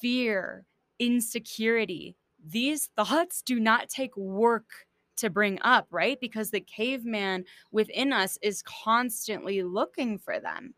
fear, 0.00 0.66
insecurity. 0.98 2.16
These 2.46 2.90
thoughts 2.96 3.42
do 3.42 3.58
not 3.58 3.88
take 3.88 4.16
work 4.16 4.86
to 5.16 5.30
bring 5.30 5.58
up, 5.62 5.86
right? 5.90 6.18
Because 6.20 6.50
the 6.50 6.60
caveman 6.60 7.44
within 7.72 8.12
us 8.12 8.38
is 8.42 8.62
constantly 8.62 9.62
looking 9.62 10.18
for 10.18 10.38
them. 10.38 10.74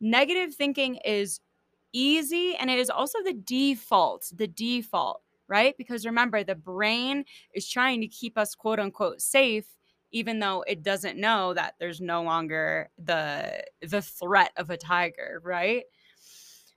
Negative 0.00 0.54
thinking 0.54 0.96
is 1.04 1.40
easy 1.92 2.56
and 2.56 2.70
it 2.70 2.78
is 2.78 2.90
also 2.90 3.18
the 3.24 3.34
default, 3.34 4.32
the 4.34 4.48
default, 4.48 5.22
right? 5.48 5.76
Because 5.78 6.04
remember, 6.04 6.42
the 6.44 6.54
brain 6.56 7.24
is 7.54 7.68
trying 7.68 8.00
to 8.00 8.08
keep 8.08 8.36
us 8.36 8.54
quote 8.54 8.80
unquote 8.80 9.20
safe 9.20 9.66
even 10.12 10.38
though 10.38 10.62
it 10.66 10.82
doesn't 10.82 11.18
know 11.18 11.54
that 11.54 11.74
there's 11.80 12.00
no 12.00 12.22
longer 12.22 12.90
the 13.02 13.64
the 13.80 14.02
threat 14.02 14.52
of 14.58 14.70
a 14.70 14.76
tiger, 14.76 15.40
right? 15.42 15.84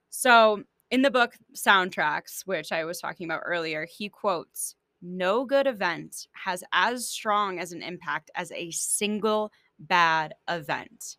So, 0.10 0.64
in 0.96 1.02
the 1.02 1.12
book 1.12 1.36
Soundtracks, 1.54 2.44
which 2.46 2.72
I 2.72 2.86
was 2.86 3.02
talking 3.02 3.26
about 3.26 3.42
earlier, 3.44 3.86
he 3.86 4.08
quotes, 4.08 4.76
"No 5.02 5.44
good 5.44 5.68
event 5.68 6.28
has 6.46 6.64
as 6.72 7.10
strong 7.10 7.60
as 7.60 7.74
an 7.74 7.82
impact 7.82 8.32
as 8.34 8.50
a 8.54 8.72
single 8.72 9.52
bad 9.78 10.36
event." 10.48 11.18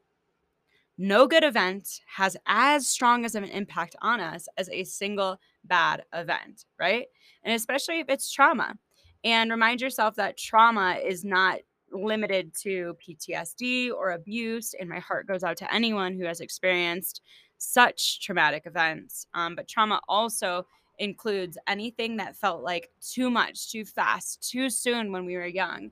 No 0.97 1.27
good 1.27 1.45
event 1.45 2.01
has 2.07 2.39
as 2.47 2.89
strong 2.89 3.27
as 3.27 3.35
an 3.35 3.45
impact 3.45 3.95
on 4.01 4.19
us 4.19 4.49
as 4.57 4.71
a 4.71 4.83
single 4.85 5.39
bad 5.65 6.07
event, 6.15 6.65
right? 6.79 7.09
And 7.43 7.53
especially 7.53 8.01
if 8.01 8.09
it's 8.09 8.33
trauma. 8.33 8.79
And 9.25 9.51
remind 9.51 9.83
yourself 9.83 10.15
that 10.15 10.39
trauma 10.39 10.95
is 11.05 11.23
not 11.23 11.61
limited 11.93 12.55
to 12.63 12.97
PTSD 12.99 13.91
or 13.91 14.13
abuse. 14.13 14.73
And 14.73 14.89
my 14.89 15.01
heart 15.01 15.27
goes 15.27 15.45
out 15.45 15.59
to 15.59 15.75
anyone 15.75 16.15
who 16.15 16.25
has 16.25 16.41
experienced 16.41 17.21
such 17.59 18.21
traumatic 18.21 18.65
events. 18.67 19.27
Um, 19.35 19.55
but 19.55 19.69
trauma 19.69 20.01
also 20.09 20.67
includes 20.99 21.59
anything 21.67 22.17
that 22.17 22.37
felt 22.37 22.63
like 22.63 22.91
too 23.01 23.31
much, 23.31 23.71
too 23.71 23.85
fast, 23.85 24.49
too 24.49 24.71
soon 24.71 25.13
when 25.13 25.25
we 25.25 25.37
were 25.37 25.47
young. 25.47 25.91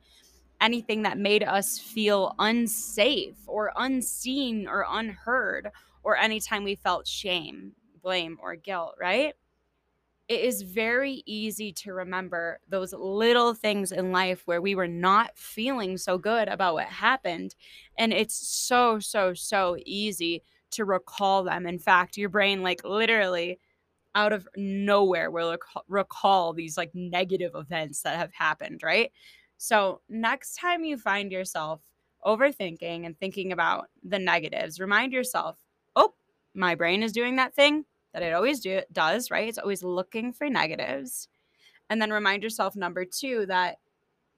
Anything 0.61 1.03
that 1.03 1.19
made 1.19 1.43
us 1.43 1.79
feel 1.79 2.35
unsafe 2.39 3.37
or 3.47 3.73
unseen 3.77 4.67
or 4.69 4.87
unheard, 4.89 5.71
or 6.03 6.17
anytime 6.17 6.65
we 6.65 6.75
felt 6.75 7.07
shame, 7.07 7.73
blame, 8.03 8.39
or 8.43 8.57
guilt, 8.57 8.95
right? 8.99 9.35
it 10.29 10.41
is 10.41 10.63
very 10.63 11.23
easy 11.27 11.71
to 11.71 11.93
remember 11.93 12.59
those 12.69 12.95
little 12.95 13.53
things 13.53 13.93
in 13.93 14.11
life 14.11 14.43
where 14.47 14.63
we 14.63 14.75
were 14.75 14.89
not 14.89 15.37
feeling 15.37 15.99
so 15.99 16.17
good 16.17 16.49
about 16.49 16.75
what 16.75 16.87
happened. 16.87 17.55
And 17.99 18.13
it's 18.13 18.35
so, 18.35 18.99
so, 18.99 19.35
so 19.35 19.77
easy 19.85 20.43
to 20.75 20.85
recall 20.85 21.45
them. 21.45 21.67
In 21.67 21.79
fact, 21.79 22.17
your 22.17 22.29
brain, 22.29 22.63
like 22.63 22.85
literally 22.85 23.59
out 24.15 24.33
of 24.33 24.49
nowhere, 24.57 25.31
will 25.31 25.57
recall 25.89 26.53
these 26.53 26.77
like 26.77 26.91
negative 26.95 27.53
events 27.55 28.03
that 28.03 28.19
have 28.19 28.33
happened, 28.33 28.83
right? 28.83 29.11
So, 29.57 30.01
next 30.09 30.57
time 30.57 30.85
you 30.85 30.97
find 30.97 31.33
yourself 31.33 31.81
overthinking 32.25 33.07
and 33.07 33.19
thinking 33.19 33.53
about 33.53 33.89
the 34.03 34.19
negatives, 34.19 34.81
remind 34.81 35.13
yourself, 35.13 35.57
oh, 35.97 36.15
my 36.55 36.75
brain 36.75 37.03
is 37.03 37.13
doing 37.13 37.37
that 37.37 37.55
thing 37.55 37.85
that 38.13 38.23
it 38.23 38.33
always 38.33 38.61
do, 38.61 38.81
does, 38.93 39.31
right? 39.31 39.49
It's 39.49 39.59
always 39.59 39.83
looking 39.83 40.33
for 40.33 40.49
negatives. 40.49 41.29
And 41.91 42.01
then 42.01 42.11
remind 42.13 42.43
yourself, 42.43 42.77
number 42.77 43.05
two, 43.05 43.47
that 43.47 43.79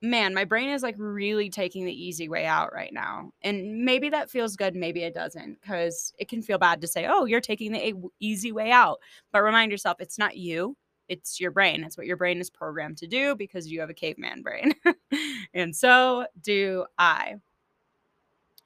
man, 0.02 0.34
my 0.34 0.44
brain 0.44 0.70
is 0.70 0.82
like 0.82 0.94
really 0.98 1.48
taking 1.48 1.84
the 1.84 2.04
easy 2.04 2.28
way 2.28 2.46
out 2.46 2.72
right 2.72 2.92
now. 2.92 3.30
And 3.42 3.84
maybe 3.84 4.10
that 4.10 4.30
feels 4.30 4.56
good, 4.56 4.74
maybe 4.74 5.02
it 5.02 5.14
doesn't, 5.14 5.60
because 5.60 6.12
it 6.18 6.28
can 6.28 6.42
feel 6.42 6.58
bad 6.58 6.80
to 6.82 6.86
say, 6.86 7.06
oh, 7.08 7.24
you're 7.24 7.40
taking 7.40 7.72
the 7.72 7.94
easy 8.20 8.52
way 8.52 8.70
out. 8.70 8.98
But 9.32 9.42
remind 9.42 9.70
yourself, 9.70 9.96
it's 10.00 10.18
not 10.18 10.36
you, 10.36 10.76
it's 11.08 11.40
your 11.40 11.50
brain. 11.50 11.84
It's 11.84 11.96
what 11.96 12.06
your 12.06 12.16
brain 12.16 12.40
is 12.40 12.50
programmed 12.50 12.98
to 12.98 13.06
do 13.06 13.36
because 13.36 13.70
you 13.70 13.80
have 13.80 13.90
a 13.90 13.94
caveman 13.94 14.42
brain. 14.42 14.74
and 15.54 15.74
so 15.74 16.26
do 16.42 16.86
I. 16.98 17.36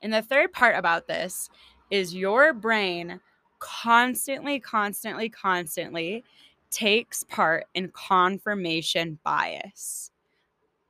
And 0.03 0.13
the 0.13 0.23
third 0.23 0.53
part 0.53 0.77
about 0.77 1.07
this 1.07 1.51
is 1.91 2.15
your 2.15 2.53
brain 2.53 3.21
constantly, 3.59 4.59
constantly, 4.59 5.29
constantly 5.29 6.25
takes 6.71 7.25
part 7.25 7.67
in 7.75 7.89
confirmation 7.89 9.19
bias. 9.25 10.11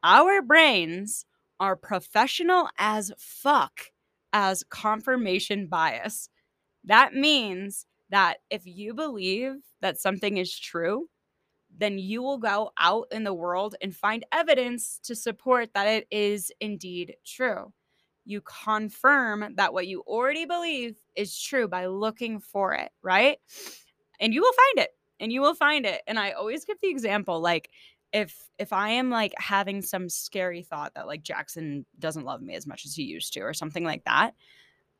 Our 0.02 0.42
brains 0.42 1.26
are 1.58 1.76
professional 1.76 2.68
as 2.78 3.12
fuck 3.18 3.80
as 4.32 4.64
confirmation 4.64 5.66
bias. 5.66 6.28
That 6.84 7.14
means 7.14 7.86
that 8.10 8.38
if 8.50 8.62
you 8.66 8.94
believe 8.94 9.56
that 9.80 9.98
something 9.98 10.38
is 10.38 10.58
true, 10.58 11.08
then 11.76 11.98
you 11.98 12.22
will 12.22 12.38
go 12.38 12.70
out 12.78 13.06
in 13.12 13.24
the 13.24 13.34
world 13.34 13.76
and 13.82 13.94
find 13.94 14.24
evidence 14.32 14.98
to 15.04 15.14
support 15.14 15.70
that 15.74 15.86
it 15.86 16.06
is 16.10 16.50
indeed 16.60 17.14
true 17.24 17.72
you 18.24 18.40
confirm 18.42 19.54
that 19.56 19.72
what 19.72 19.86
you 19.86 20.02
already 20.06 20.44
believe 20.44 20.96
is 21.16 21.38
true 21.38 21.68
by 21.68 21.86
looking 21.86 22.40
for 22.40 22.74
it, 22.74 22.90
right? 23.02 23.38
And 24.20 24.32
you 24.32 24.40
will 24.40 24.52
find 24.52 24.86
it. 24.86 24.90
And 25.18 25.32
you 25.32 25.40
will 25.42 25.54
find 25.54 25.84
it. 25.84 26.00
And 26.06 26.18
I 26.18 26.30
always 26.30 26.64
give 26.64 26.78
the 26.80 26.88
example 26.88 27.40
like 27.40 27.70
if 28.12 28.48
if 28.58 28.72
I 28.72 28.90
am 28.90 29.10
like 29.10 29.32
having 29.38 29.82
some 29.82 30.08
scary 30.08 30.62
thought 30.62 30.94
that 30.94 31.06
like 31.06 31.22
Jackson 31.22 31.86
doesn't 31.98 32.24
love 32.24 32.42
me 32.42 32.54
as 32.54 32.66
much 32.66 32.84
as 32.84 32.94
he 32.94 33.04
used 33.04 33.32
to 33.34 33.40
or 33.40 33.54
something 33.54 33.84
like 33.84 34.04
that, 34.04 34.34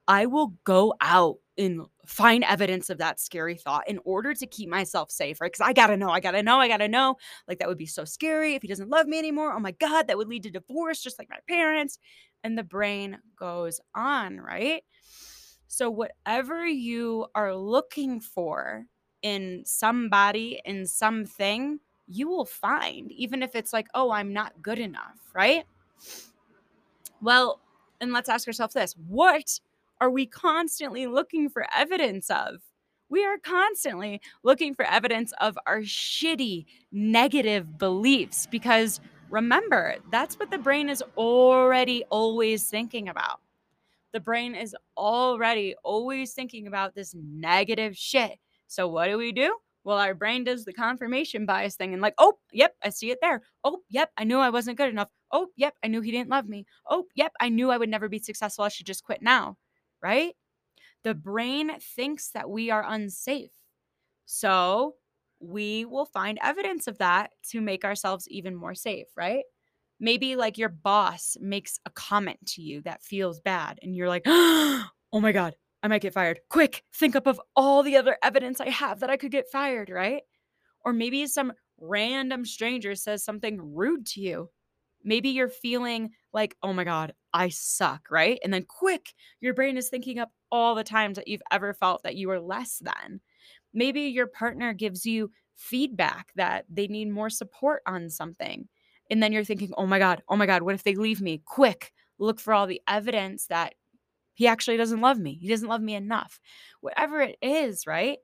I 0.08 0.26
will 0.26 0.54
go 0.64 0.94
out 1.00 1.36
and 1.58 1.82
find 2.06 2.42
evidence 2.44 2.90
of 2.90 2.98
that 2.98 3.20
scary 3.20 3.56
thought 3.56 3.88
in 3.88 4.00
order 4.04 4.34
to 4.34 4.46
keep 4.46 4.68
myself 4.68 5.10
safe, 5.10 5.40
right? 5.40 5.52
Because 5.52 5.66
I 5.66 5.72
gotta 5.72 5.96
know, 5.96 6.08
I 6.10 6.20
gotta 6.20 6.42
know, 6.42 6.58
I 6.58 6.68
gotta 6.68 6.88
know. 6.88 7.16
Like 7.48 7.58
that 7.58 7.68
would 7.68 7.78
be 7.78 7.86
so 7.86 8.04
scary 8.04 8.54
if 8.54 8.62
he 8.62 8.68
doesn't 8.68 8.90
love 8.90 9.06
me 9.06 9.18
anymore. 9.18 9.52
Oh 9.54 9.60
my 9.60 9.72
God, 9.72 10.08
that 10.08 10.16
would 10.18 10.28
lead 10.28 10.42
to 10.44 10.50
divorce, 10.50 11.02
just 11.02 11.18
like 11.18 11.30
my 11.30 11.38
parents. 11.48 11.98
and 12.44 12.56
the 12.58 12.64
brain 12.64 13.18
goes 13.38 13.80
on, 13.94 14.38
right? 14.40 14.82
So, 15.68 15.90
whatever 15.90 16.66
you 16.66 17.26
are 17.34 17.54
looking 17.54 18.20
for 18.20 18.86
in 19.22 19.62
somebody, 19.64 20.60
in 20.64 20.86
something, 20.86 21.78
you 22.10 22.28
will 22.28 22.44
find, 22.44 23.12
even 23.12 23.42
if 23.42 23.54
it's 23.54 23.72
like, 23.72 23.86
oh, 23.94 24.10
I'm 24.10 24.32
not 24.32 24.60
good 24.62 24.78
enough, 24.78 25.18
right? 25.34 25.64
Well, 27.22 27.60
and 28.00 28.12
let's 28.12 28.28
ask 28.28 28.46
ourselves 28.46 28.74
this 28.74 28.94
what 29.08 29.60
are 30.00 30.10
we 30.10 30.26
constantly 30.26 31.06
looking 31.06 31.48
for 31.48 31.66
evidence 31.74 32.30
of? 32.30 32.56
We 33.10 33.24
are 33.24 33.38
constantly 33.38 34.20
looking 34.42 34.74
for 34.74 34.84
evidence 34.84 35.32
of 35.40 35.58
our 35.66 35.80
shitty 35.80 36.66
negative 36.92 37.78
beliefs 37.78 38.46
because 38.46 39.00
remember, 39.30 39.96
that's 40.10 40.38
what 40.38 40.50
the 40.50 40.58
brain 40.58 40.88
is 40.88 41.02
already 41.16 42.04
always 42.10 42.68
thinking 42.68 43.08
about. 43.08 43.40
The 44.12 44.20
brain 44.20 44.54
is 44.54 44.74
already 44.96 45.74
always 45.84 46.32
thinking 46.32 46.66
about 46.66 46.94
this 46.94 47.14
negative 47.14 47.96
shit. 47.96 48.38
So, 48.66 48.88
what 48.88 49.06
do 49.08 49.18
we 49.18 49.32
do? 49.32 49.56
Well, 49.84 49.98
our 49.98 50.14
brain 50.14 50.44
does 50.44 50.64
the 50.64 50.72
confirmation 50.72 51.46
bias 51.46 51.76
thing 51.76 51.92
and, 51.92 52.02
like, 52.02 52.14
oh, 52.18 52.34
yep, 52.52 52.74
I 52.84 52.90
see 52.90 53.10
it 53.10 53.18
there. 53.22 53.42
Oh, 53.64 53.80
yep, 53.88 54.10
I 54.16 54.24
knew 54.24 54.38
I 54.38 54.50
wasn't 54.50 54.76
good 54.78 54.90
enough. 54.90 55.08
Oh, 55.32 55.48
yep, 55.56 55.74
I 55.82 55.88
knew 55.88 56.00
he 56.02 56.10
didn't 56.10 56.30
love 56.30 56.48
me. 56.48 56.66
Oh, 56.88 57.06
yep, 57.14 57.32
I 57.40 57.48
knew 57.48 57.70
I 57.70 57.78
would 57.78 57.88
never 57.88 58.08
be 58.08 58.18
successful. 58.18 58.64
I 58.64 58.68
should 58.68 58.86
just 58.86 59.04
quit 59.04 59.22
now. 59.22 59.56
Right? 60.02 60.34
The 61.04 61.14
brain 61.14 61.72
thinks 61.80 62.30
that 62.32 62.50
we 62.50 62.70
are 62.70 62.84
unsafe. 62.86 63.52
So 64.26 64.94
we 65.40 65.84
will 65.84 66.06
find 66.06 66.38
evidence 66.42 66.86
of 66.86 66.98
that 66.98 67.30
to 67.50 67.60
make 67.60 67.84
ourselves 67.84 68.28
even 68.28 68.54
more 68.54 68.74
safe, 68.74 69.06
right? 69.16 69.44
Maybe 70.00 70.36
like 70.36 70.58
your 70.58 70.68
boss 70.70 71.36
makes 71.40 71.78
a 71.86 71.90
comment 71.90 72.38
to 72.48 72.62
you 72.62 72.82
that 72.82 73.02
feels 73.02 73.40
bad 73.40 73.78
and 73.82 73.94
you're 73.96 74.08
like, 74.08 74.22
oh 74.26 74.88
my 75.14 75.32
God, 75.32 75.54
I 75.82 75.88
might 75.88 76.02
get 76.02 76.14
fired. 76.14 76.40
Quick, 76.48 76.82
think 76.94 77.16
up 77.16 77.26
of 77.26 77.40
all 77.56 77.82
the 77.82 77.96
other 77.96 78.16
evidence 78.22 78.60
I 78.60 78.68
have 78.68 79.00
that 79.00 79.10
I 79.10 79.16
could 79.16 79.30
get 79.30 79.50
fired, 79.50 79.90
right? 79.90 80.22
Or 80.84 80.92
maybe 80.92 81.26
some 81.26 81.52
random 81.78 82.44
stranger 82.44 82.94
says 82.94 83.24
something 83.24 83.74
rude 83.74 84.06
to 84.06 84.20
you. 84.20 84.50
Maybe 85.02 85.30
you're 85.30 85.48
feeling 85.48 86.10
like, 86.32 86.56
oh 86.62 86.74
my 86.74 86.84
God, 86.84 87.14
I 87.32 87.48
suck, 87.48 88.10
right? 88.10 88.38
And 88.44 88.52
then 88.52 88.64
quick, 88.68 89.14
your 89.40 89.54
brain 89.54 89.78
is 89.78 89.88
thinking 89.88 90.18
up 90.18 90.30
all 90.52 90.74
the 90.74 90.84
times 90.84 91.16
that 91.16 91.28
you've 91.28 91.42
ever 91.50 91.72
felt 91.72 92.02
that 92.02 92.16
you 92.16 92.28
were 92.28 92.40
less 92.40 92.78
than. 92.78 93.20
Maybe 93.72 94.02
your 94.02 94.26
partner 94.26 94.74
gives 94.74 95.06
you 95.06 95.30
feedback 95.56 96.32
that 96.36 96.66
they 96.68 96.86
need 96.86 97.10
more 97.10 97.30
support 97.30 97.82
on 97.86 98.10
something. 98.10 98.68
And 99.10 99.22
then 99.22 99.32
you're 99.32 99.44
thinking, 99.44 99.72
oh 99.76 99.86
my 99.86 99.98
God, 99.98 100.22
oh 100.28 100.36
my 100.36 100.46
God, 100.46 100.62
what 100.62 100.74
if 100.74 100.82
they 100.82 100.94
leave 100.94 101.20
me? 101.20 101.42
Quick, 101.44 101.92
look 102.18 102.38
for 102.38 102.52
all 102.52 102.66
the 102.66 102.82
evidence 102.86 103.46
that 103.46 103.74
he 104.40 104.46
actually 104.46 104.78
doesn't 104.78 105.02
love 105.02 105.18
me. 105.18 105.34
He 105.34 105.48
doesn't 105.48 105.68
love 105.68 105.82
me 105.82 105.94
enough. 105.94 106.40
Whatever 106.80 107.20
it 107.20 107.36
is, 107.42 107.86
right? 107.86 108.16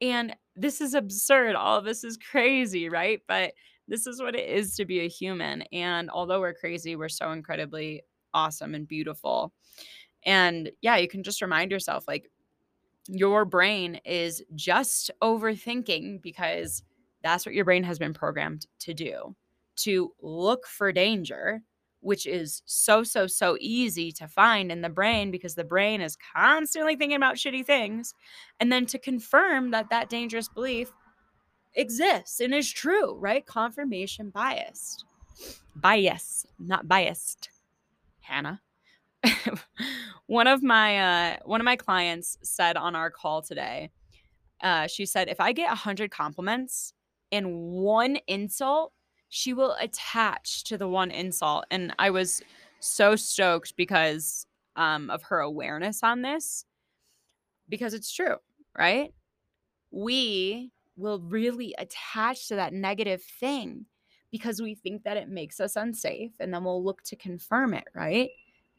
And 0.00 0.34
this 0.56 0.80
is 0.80 0.94
absurd. 0.94 1.54
All 1.54 1.76
of 1.76 1.84
this 1.84 2.02
is 2.02 2.16
crazy, 2.16 2.88
right? 2.88 3.20
But 3.28 3.52
this 3.86 4.06
is 4.06 4.22
what 4.22 4.34
it 4.34 4.48
is 4.48 4.74
to 4.76 4.86
be 4.86 5.00
a 5.00 5.08
human. 5.08 5.60
And 5.70 6.08
although 6.08 6.40
we're 6.40 6.54
crazy, 6.54 6.96
we're 6.96 7.10
so 7.10 7.32
incredibly 7.32 8.04
awesome 8.32 8.74
and 8.74 8.88
beautiful. 8.88 9.52
And 10.24 10.70
yeah, 10.80 10.96
you 10.96 11.08
can 11.08 11.22
just 11.22 11.42
remind 11.42 11.70
yourself 11.70 12.08
like 12.08 12.30
your 13.06 13.44
brain 13.44 14.00
is 14.06 14.42
just 14.54 15.10
overthinking 15.22 16.22
because 16.22 16.82
that's 17.22 17.44
what 17.44 17.54
your 17.54 17.66
brain 17.66 17.84
has 17.84 17.98
been 17.98 18.14
programmed 18.14 18.66
to 18.78 18.94
do 18.94 19.36
to 19.76 20.10
look 20.22 20.66
for 20.66 20.90
danger 20.90 21.60
which 22.00 22.26
is 22.26 22.62
so, 22.64 23.02
so, 23.02 23.26
so 23.26 23.56
easy 23.60 24.10
to 24.12 24.26
find 24.26 24.72
in 24.72 24.80
the 24.80 24.88
brain 24.88 25.30
because 25.30 25.54
the 25.54 25.64
brain 25.64 26.00
is 26.00 26.16
constantly 26.34 26.96
thinking 26.96 27.16
about 27.16 27.36
shitty 27.36 27.64
things. 27.64 28.14
And 28.58 28.72
then 28.72 28.86
to 28.86 28.98
confirm 28.98 29.70
that 29.70 29.90
that 29.90 30.08
dangerous 30.08 30.48
belief 30.48 30.92
exists 31.74 32.40
and 32.40 32.54
is 32.54 32.70
true, 32.70 33.14
right? 33.18 33.44
Confirmation 33.44 34.30
biased. 34.30 35.04
Bias, 35.76 36.46
not 36.58 36.88
biased. 36.88 37.50
Hannah. 38.20 38.60
one 40.26 40.46
of 40.46 40.62
my 40.62 40.98
uh 40.98 41.36
one 41.44 41.60
of 41.60 41.64
my 41.66 41.76
clients 41.76 42.38
said 42.42 42.78
on 42.78 42.96
our 42.96 43.10
call 43.10 43.42
today 43.42 43.90
uh 44.62 44.86
she 44.86 45.04
said 45.04 45.28
if 45.28 45.40
i 45.40 45.52
get 45.52 45.66
a 45.66 45.76
100 45.76 46.10
compliments 46.10 46.94
and 47.30 47.46
one 47.54 48.16
insult 48.28 48.94
she 49.30 49.54
will 49.54 49.76
attach 49.80 50.64
to 50.64 50.76
the 50.76 50.88
one 50.88 51.10
insult. 51.10 51.64
And 51.70 51.94
I 51.98 52.10
was 52.10 52.42
so 52.80 53.16
stoked 53.16 53.76
because 53.76 54.46
um, 54.76 55.08
of 55.08 55.22
her 55.22 55.38
awareness 55.38 56.02
on 56.02 56.22
this, 56.22 56.64
because 57.68 57.94
it's 57.94 58.12
true, 58.12 58.36
right? 58.76 59.14
We 59.90 60.72
will 60.96 61.20
really 61.20 61.74
attach 61.78 62.48
to 62.48 62.56
that 62.56 62.72
negative 62.74 63.22
thing 63.22 63.86
because 64.30 64.60
we 64.60 64.74
think 64.74 65.04
that 65.04 65.16
it 65.16 65.28
makes 65.28 65.60
us 65.60 65.76
unsafe 65.76 66.32
and 66.40 66.52
then 66.52 66.64
we'll 66.64 66.84
look 66.84 67.02
to 67.04 67.16
confirm 67.16 67.74
it, 67.74 67.84
right? 67.94 68.30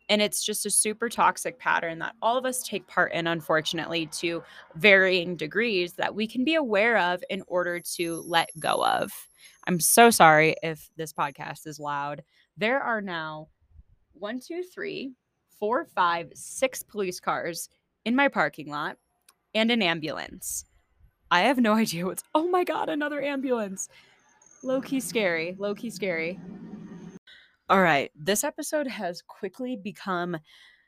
And 0.10 0.22
it's 0.22 0.44
just 0.44 0.66
a 0.66 0.70
super 0.70 1.08
toxic 1.08 1.58
pattern 1.60 2.00
that 2.00 2.16
all 2.22 2.38
of 2.38 2.46
us 2.46 2.64
take 2.64 2.88
part 2.88 3.14
in, 3.14 3.28
unfortunately, 3.28 4.08
to 4.08 4.44
varying 4.76 5.38
degrees 5.38 5.94
that 5.94 6.14
we 6.14 6.28
can 6.28 6.44
be 6.44 6.56
aware 6.56 6.98
of 6.98 7.24
in 7.30 7.44
order 7.48 7.80
to 7.96 8.22
let 8.28 8.50
go 8.60 8.86
of. 8.86 9.12
I'm 9.68 9.80
so 9.80 10.10
sorry 10.10 10.56
if 10.64 10.90
this 10.96 11.14
podcast 11.14 11.68
is 11.68 11.80
loud. 11.80 12.24
There 12.58 12.80
are 12.82 13.02
now 13.02 13.50
one, 14.14 14.40
two, 14.40 14.64
three, 14.64 15.14
four, 15.60 15.86
five, 15.86 16.32
six 16.34 16.84
police 16.84 17.20
cars 17.20 17.70
in 18.06 18.16
my 18.16 18.28
parking 18.28 18.70
lot 18.70 18.98
and 19.54 19.72
an 19.72 19.82
ambulance. 19.82 20.66
I 21.30 21.42
have 21.42 21.58
no 21.58 21.74
idea 21.76 22.06
what's. 22.06 22.24
Oh 22.36 22.48
my 22.50 22.64
God, 22.64 22.90
another 22.90 23.22
ambulance. 23.22 23.90
Low 24.64 24.82
key 24.82 25.00
scary. 25.00 25.56
Low 25.58 25.74
key 25.74 25.90
scary. 25.90 26.40
All 27.70 27.82
right. 27.82 28.12
This 28.16 28.44
episode 28.44 28.88
has 28.88 29.22
quickly 29.22 29.76
become 29.76 30.38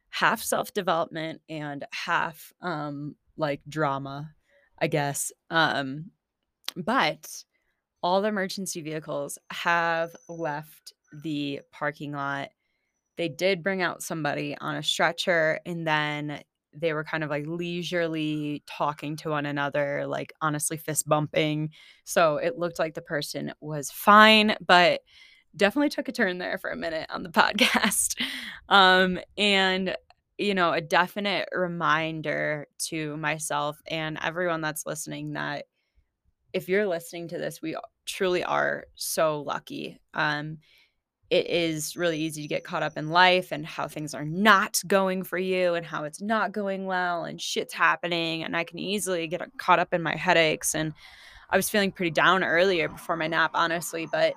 half 0.09 0.41
self 0.43 0.73
development 0.73 1.41
and 1.49 1.85
half 1.91 2.53
um 2.61 3.15
like 3.37 3.61
drama, 3.67 4.31
I 4.79 4.87
guess. 4.87 5.31
Um, 5.49 6.11
but 6.75 7.43
all 8.03 8.21
the 8.21 8.27
emergency 8.27 8.81
vehicles 8.81 9.39
have 9.49 10.15
left 10.27 10.93
the 11.23 11.61
parking 11.71 12.11
lot. 12.11 12.49
They 13.17 13.29
did 13.29 13.63
bring 13.63 13.81
out 13.81 14.03
somebody 14.03 14.57
on 14.59 14.75
a 14.75 14.83
stretcher 14.83 15.59
and 15.65 15.87
then 15.87 16.41
they 16.75 16.93
were 16.93 17.03
kind 17.03 17.23
of 17.23 17.29
like 17.29 17.45
leisurely 17.47 18.63
talking 18.67 19.15
to 19.17 19.29
one 19.29 19.45
another, 19.45 20.05
like 20.05 20.33
honestly 20.41 20.75
fist 20.75 21.07
bumping. 21.07 21.69
So 22.03 22.37
it 22.37 22.57
looked 22.57 22.79
like 22.79 22.95
the 22.95 23.01
person 23.01 23.53
was 23.61 23.91
fine, 23.91 24.55
but 24.65 25.01
definitely 25.55 25.89
took 25.89 26.07
a 26.07 26.11
turn 26.11 26.39
there 26.39 26.57
for 26.57 26.71
a 26.71 26.75
minute 26.75 27.07
on 27.09 27.23
the 27.23 27.29
podcast. 27.31 28.21
Um, 28.69 29.19
and 29.37 29.95
you 30.39 30.55
know, 30.55 30.73
a 30.73 30.81
definite 30.81 31.47
reminder 31.53 32.67
to 32.79 33.15
myself 33.17 33.77
and 33.85 34.17
everyone 34.23 34.61
that's 34.61 34.85
listening 34.85 35.33
that 35.33 35.65
if 36.53 36.69
you're 36.69 36.87
listening 36.87 37.27
to 37.29 37.37
this, 37.37 37.61
we 37.61 37.75
truly 38.05 38.43
are 38.43 38.85
so 38.95 39.41
lucky. 39.41 39.99
Um, 40.13 40.57
it 41.29 41.47
is 41.49 41.97
really 41.97 42.19
easy 42.19 42.43
to 42.43 42.47
get 42.47 42.63
caught 42.63 42.83
up 42.83 42.95
in 42.95 43.09
life 43.09 43.51
and 43.51 43.65
how 43.65 43.87
things 43.87 44.13
are 44.13 44.25
not 44.25 44.79
going 44.85 45.23
for 45.23 45.37
you 45.37 45.73
and 45.73 45.85
how 45.85 46.03
it's 46.03 46.21
not 46.21 46.51
going 46.51 46.85
well 46.85 47.25
and 47.25 47.41
shit's 47.41 47.73
happening. 47.73 48.43
And 48.43 48.55
I 48.55 48.63
can 48.63 48.77
easily 48.77 49.25
get 49.27 49.41
caught 49.57 49.79
up 49.79 49.93
in 49.93 50.03
my 50.03 50.15
headaches. 50.15 50.75
And 50.75 50.93
I 51.49 51.55
was 51.57 51.69
feeling 51.69 51.91
pretty 51.91 52.11
down 52.11 52.43
earlier 52.43 52.87
before 52.87 53.15
my 53.15 53.27
nap, 53.27 53.51
honestly, 53.55 54.07
but 54.11 54.35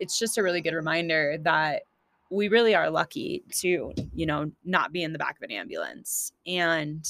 it's 0.00 0.18
just 0.18 0.36
a 0.36 0.42
really 0.42 0.60
good 0.60 0.74
reminder 0.74 1.38
that 1.42 1.82
we 2.30 2.48
really 2.48 2.74
are 2.74 2.90
lucky 2.90 3.44
to, 3.60 3.92
you 4.14 4.26
know, 4.26 4.50
not 4.64 4.90
be 4.90 5.02
in 5.02 5.12
the 5.12 5.18
back 5.18 5.36
of 5.36 5.42
an 5.42 5.52
ambulance. 5.52 6.32
And 6.44 7.04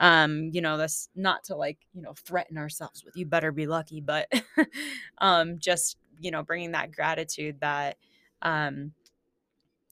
um 0.00 0.50
you 0.52 0.60
know 0.60 0.76
that's 0.76 1.08
not 1.14 1.42
to 1.44 1.56
like 1.56 1.78
you 1.92 2.02
know 2.02 2.14
threaten 2.14 2.56
ourselves 2.58 3.04
with 3.04 3.16
you 3.16 3.26
better 3.26 3.50
be 3.50 3.66
lucky 3.66 4.00
but 4.00 4.30
um 5.18 5.58
just 5.58 5.96
you 6.20 6.30
know 6.30 6.42
bringing 6.42 6.72
that 6.72 6.92
gratitude 6.92 7.58
that 7.60 7.96
um 8.42 8.92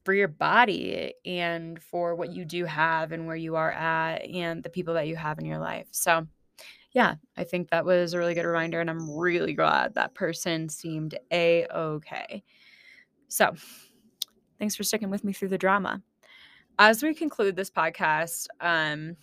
for 0.04 0.14
your 0.14 0.28
body 0.28 1.14
and 1.24 1.82
for 1.82 2.14
what 2.14 2.32
you 2.32 2.44
do 2.44 2.64
have 2.64 3.10
and 3.10 3.26
where 3.26 3.34
you 3.36 3.56
are 3.56 3.72
at 3.72 4.24
and 4.28 4.62
the 4.62 4.70
people 4.70 4.94
that 4.94 5.08
you 5.08 5.16
have 5.16 5.38
in 5.40 5.44
your 5.44 5.58
life. 5.58 5.88
So 5.90 6.26
yeah 6.92 7.16
i 7.36 7.44
think 7.44 7.68
that 7.68 7.84
was 7.84 8.14
a 8.14 8.18
really 8.18 8.32
good 8.34 8.46
reminder 8.46 8.80
and 8.80 8.88
i'm 8.88 9.10
really 9.10 9.52
glad 9.52 9.92
that 9.94 10.14
person 10.14 10.68
seemed 10.68 11.18
a 11.30 11.66
okay 11.74 12.42
so 13.28 13.54
thanks 14.58 14.74
for 14.74 14.82
sticking 14.82 15.10
with 15.10 15.22
me 15.22 15.32
through 15.32 15.48
the 15.48 15.58
drama. 15.58 16.00
As 16.78 17.02
we 17.02 17.14
conclude 17.14 17.54
this 17.54 17.70
podcast 17.70 18.46
um 18.60 19.16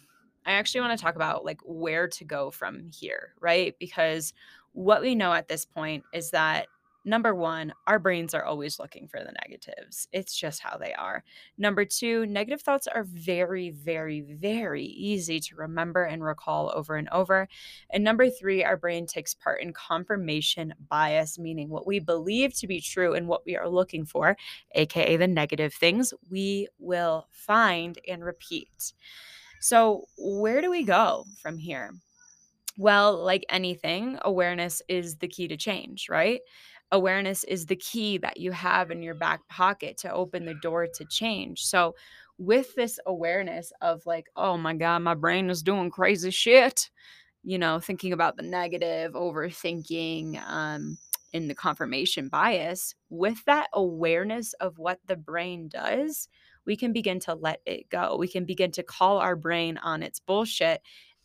I 0.45 0.53
actually 0.53 0.81
want 0.81 0.97
to 0.97 1.03
talk 1.03 1.15
about 1.15 1.45
like 1.45 1.61
where 1.63 2.07
to 2.07 2.25
go 2.25 2.51
from 2.51 2.89
here, 2.93 3.33
right? 3.39 3.75
Because 3.79 4.33
what 4.73 5.01
we 5.01 5.15
know 5.15 5.33
at 5.33 5.47
this 5.47 5.65
point 5.65 6.03
is 6.13 6.31
that 6.31 6.67
number 7.05 7.35
one, 7.35 7.73
our 7.87 7.99
brains 7.99 8.33
are 8.33 8.45
always 8.45 8.79
looking 8.79 9.07
for 9.07 9.19
the 9.19 9.33
negatives. 9.43 10.07
It's 10.11 10.35
just 10.35 10.61
how 10.61 10.77
they 10.77 10.93
are. 10.93 11.23
Number 11.57 11.85
two, 11.85 12.25
negative 12.25 12.61
thoughts 12.61 12.87
are 12.87 13.03
very, 13.03 13.71
very, 13.71 14.21
very 14.21 14.85
easy 14.85 15.39
to 15.41 15.55
remember 15.55 16.03
and 16.03 16.23
recall 16.23 16.71
over 16.73 16.95
and 16.95 17.09
over. 17.09 17.47
And 17.89 18.03
number 18.03 18.29
three, 18.29 18.63
our 18.63 18.77
brain 18.77 19.05
takes 19.05 19.33
part 19.33 19.61
in 19.61 19.73
confirmation 19.73 20.73
bias, 20.89 21.37
meaning 21.37 21.69
what 21.69 21.85
we 21.85 21.99
believe 21.99 22.53
to 22.55 22.67
be 22.67 22.79
true 22.79 23.13
and 23.13 23.27
what 23.27 23.45
we 23.45 23.57
are 23.57 23.69
looking 23.69 24.05
for, 24.05 24.37
AKA 24.75 25.17
the 25.17 25.27
negative 25.27 25.73
things, 25.73 26.13
we 26.29 26.67
will 26.79 27.27
find 27.31 27.99
and 28.07 28.23
repeat. 28.23 28.93
So, 29.63 30.03
where 30.17 30.59
do 30.59 30.69
we 30.69 30.83
go 30.83 31.23
from 31.41 31.57
here? 31.57 31.93
Well, 32.77 33.15
like 33.23 33.45
anything, 33.47 34.19
awareness 34.23 34.81
is 34.89 35.15
the 35.15 35.27
key 35.29 35.47
to 35.47 35.55
change, 35.55 36.09
right? 36.09 36.41
Awareness 36.91 37.45
is 37.45 37.65
the 37.65 37.77
key 37.77 38.17
that 38.17 38.35
you 38.35 38.51
have 38.51 38.91
in 38.91 39.01
your 39.01 39.15
back 39.15 39.47
pocket 39.47 39.95
to 39.99 40.11
open 40.11 40.43
the 40.45 40.55
door 40.55 40.87
to 40.93 41.05
change. 41.05 41.63
So, 41.63 41.95
with 42.37 42.75
this 42.75 42.99
awareness 43.05 43.71
of 43.79 44.05
like, 44.05 44.27
oh 44.35 44.57
my 44.57 44.73
God, 44.73 45.01
my 45.01 45.13
brain 45.13 45.49
is 45.49 45.63
doing 45.63 45.89
crazy 45.89 46.31
shit, 46.31 46.89
you 47.41 47.57
know, 47.57 47.79
thinking 47.79 48.11
about 48.11 48.35
the 48.35 48.43
negative, 48.43 49.13
overthinking, 49.13 50.45
um, 50.45 50.97
in 51.31 51.47
the 51.47 51.55
confirmation 51.55 52.27
bias, 52.27 52.95
with 53.09 53.45
that 53.45 53.67
awareness 53.71 54.51
of 54.55 54.77
what 54.77 54.99
the 55.07 55.15
brain 55.15 55.69
does, 55.69 56.27
we 56.65 56.75
can 56.75 56.93
begin 56.93 57.19
to 57.21 57.33
let 57.33 57.61
it 57.65 57.89
go. 57.89 58.15
We 58.17 58.27
can 58.27 58.45
begin 58.45 58.71
to 58.73 58.83
call 58.83 59.19
our 59.19 59.35
brain 59.35 59.77
on 59.77 60.03
its 60.03 60.19
bullshit 60.19 60.81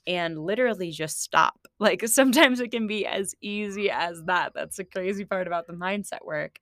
and 0.07 0.39
literally 0.39 0.91
just 0.91 1.23
stop. 1.23 1.59
Like 1.81 2.09
sometimes 2.09 2.59
it 2.59 2.73
can 2.73 2.89
be 2.89 3.07
as 3.07 3.37
easy 3.41 3.89
as 3.89 4.21
that. 4.27 4.51
That's 4.53 4.79
the 4.79 4.85
crazy 4.85 5.25
part 5.25 5.47
about 5.47 5.69
the 5.69 5.75
mindset 5.75 6.25
work. 6.25 6.59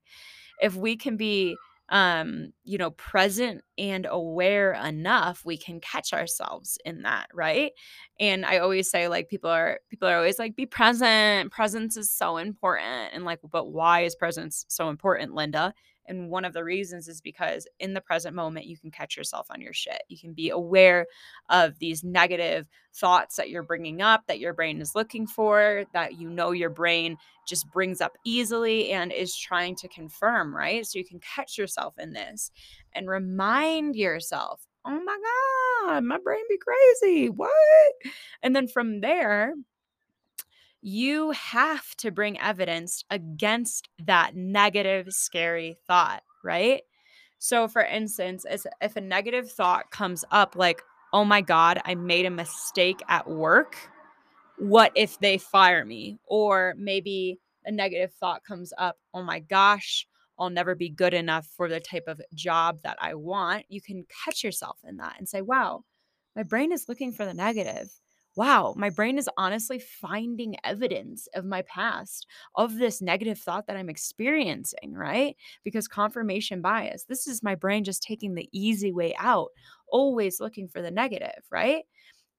If 0.61 0.77
we 0.77 0.95
can 0.95 1.17
be 1.17 1.57
um 1.89 2.53
you 2.65 2.79
know 2.79 2.91
present 2.91 3.63
and 3.79 4.09
aware 4.11 4.73
enough 4.73 5.43
we 5.45 5.57
can 5.57 5.79
catch 5.79 6.13
ourselves 6.13 6.79
in 6.85 7.03
that 7.03 7.29
right 7.33 7.71
and 8.19 8.45
i 8.45 8.59
always 8.59 8.91
say 8.91 9.07
like 9.07 9.29
people 9.29 9.49
are 9.49 9.79
people 9.89 10.09
are 10.09 10.17
always 10.17 10.37
like 10.37 10.57
be 10.57 10.67
present 10.67 11.53
presence 11.53 11.97
is 11.97 12.11
so 12.11 12.39
important 12.39 13.13
and 13.13 13.25
like 13.25 13.39
but 13.53 13.71
why 13.71 14.01
is 14.01 14.17
presence 14.17 14.65
so 14.69 14.89
important 14.89 15.33
linda 15.33 15.73
and 16.09 16.31
one 16.31 16.45
of 16.45 16.53
the 16.53 16.65
reasons 16.65 17.09
is 17.09 17.21
because 17.21 17.67
in 17.79 17.95
the 17.95 18.01
present 18.01 18.35
moment, 18.35 18.67
you 18.67 18.77
can 18.77 18.91
catch 18.91 19.17
yourself 19.17 19.47
on 19.51 19.61
your 19.61 19.73
shit. 19.73 20.03
You 20.09 20.19
can 20.19 20.33
be 20.33 20.51
aware 20.51 21.07
of 21.49 21.79
these 21.79 22.05
negative 22.05 22.67
thoughts 22.95 23.37
that 23.37 23.51
you're 23.51 23.63
bringing 23.63 24.03
up, 24.03 24.23
that 24.27 24.39
your 24.39 24.53
brain 24.55 24.81
is 24.81 24.95
looking 24.95 25.27
for, 25.27 25.85
that 25.93 26.19
you 26.19 26.31
know 26.31 26.53
your 26.53 26.71
brain 26.71 27.17
just 27.47 27.71
brings 27.71 28.01
up 28.01 28.17
easily 28.25 28.91
and 28.91 29.13
is 29.13 29.37
trying 29.37 29.77
to 29.77 29.89
confirm, 29.89 30.55
right? 30.55 30.87
So 30.87 30.99
you 30.99 31.05
can 31.05 31.21
catch 31.21 31.59
yourself 31.59 31.95
in 31.99 32.13
this 32.13 32.51
and 32.95 33.09
remind 33.09 33.97
yourself, 33.97 34.67
oh 34.85 35.01
my 35.05 35.19
God, 35.87 36.05
my 36.05 36.19
brain 36.19 36.43
be 36.49 36.59
crazy. 36.59 37.29
What? 37.29 37.51
And 38.43 38.55
then 38.55 38.69
from 38.69 39.01
there, 39.01 39.55
you 40.89 41.33
have 41.33 41.97
to 41.97 42.13
bring 42.13 42.39
evidence 42.39 43.03
against 43.11 43.89
that 44.05 44.37
negative, 44.37 45.09
scary 45.11 45.77
thought, 45.89 46.23
right? 46.45 46.83
So, 47.41 47.67
for 47.67 47.83
instance, 47.83 48.47
if 48.81 48.95
a 48.95 49.01
negative 49.01 49.51
thought 49.51 49.91
comes 49.91 50.25
up 50.31 50.55
like, 50.55 50.81
oh 51.13 51.25
my 51.25 51.41
God, 51.41 51.81
I 51.85 51.97
made 51.97 52.25
a 52.25 52.31
mistake 52.31 53.03
at 53.09 53.29
work, 53.29 53.77
what 54.59 54.93
if 54.95 55.19
they 55.19 55.39
fire 55.39 55.85
me? 55.85 56.21
Or 56.25 56.77
maybe 56.79 57.41
a 57.65 57.73
negative 57.73 58.13
thought 58.13 58.45
comes 58.45 58.73
up, 58.79 58.97
oh 59.13 59.25
my 59.25 59.41
gosh, 59.41 60.07
I'll 60.39 60.51
never 60.51 60.77
be 60.77 60.89
good 60.89 61.15
enough 61.15 61.49
for 61.57 61.69
the 61.69 61.81
type 61.81 62.05
of 62.07 62.21
job 62.33 62.79
that 62.85 62.97
I 63.01 63.15
want. 63.15 63.65
You 63.69 63.81
can 63.81 64.07
catch 64.25 64.45
yourself 64.45 64.79
in 64.85 64.99
that 64.99 65.17
and 65.19 65.29
say, 65.29 65.43
wow, 65.43 65.83
my 66.37 66.45
brain 66.45 66.71
is 66.71 66.89
looking 66.89 67.11
for 67.11 67.25
the 67.25 67.35
negative 67.35 67.91
wow, 68.37 68.75
my 68.77 68.91
brain 68.91 69.19
is 69.19 69.31
honestly 69.39 69.79
finding 69.79 70.57
evidence 70.63 71.27
of 71.35 71.45
my 71.45 71.63
past, 71.63 72.27
of 72.55 72.77
this 72.77 73.01
negative 73.01 73.39
thought 73.39 73.67
that 73.67 73.77
I'm 73.77 73.89
experiencing, 73.89 74.93
right? 74.93 75.37
Because 75.65 75.89
confirmation 75.89 76.61
bias, 76.61 77.05
this 77.05 77.27
is 77.27 77.43
my 77.43 77.55
brain 77.55 77.83
just 77.85 78.03
taking 78.03 78.35
the 78.35 78.49
easy 78.53 78.93
way 78.93 79.15
out, 79.19 79.49
always 79.89 80.39
looking 80.41 80.69
for 80.69 80.83
the 80.83 80.91
negative, 80.91 81.45
right? 81.51 81.85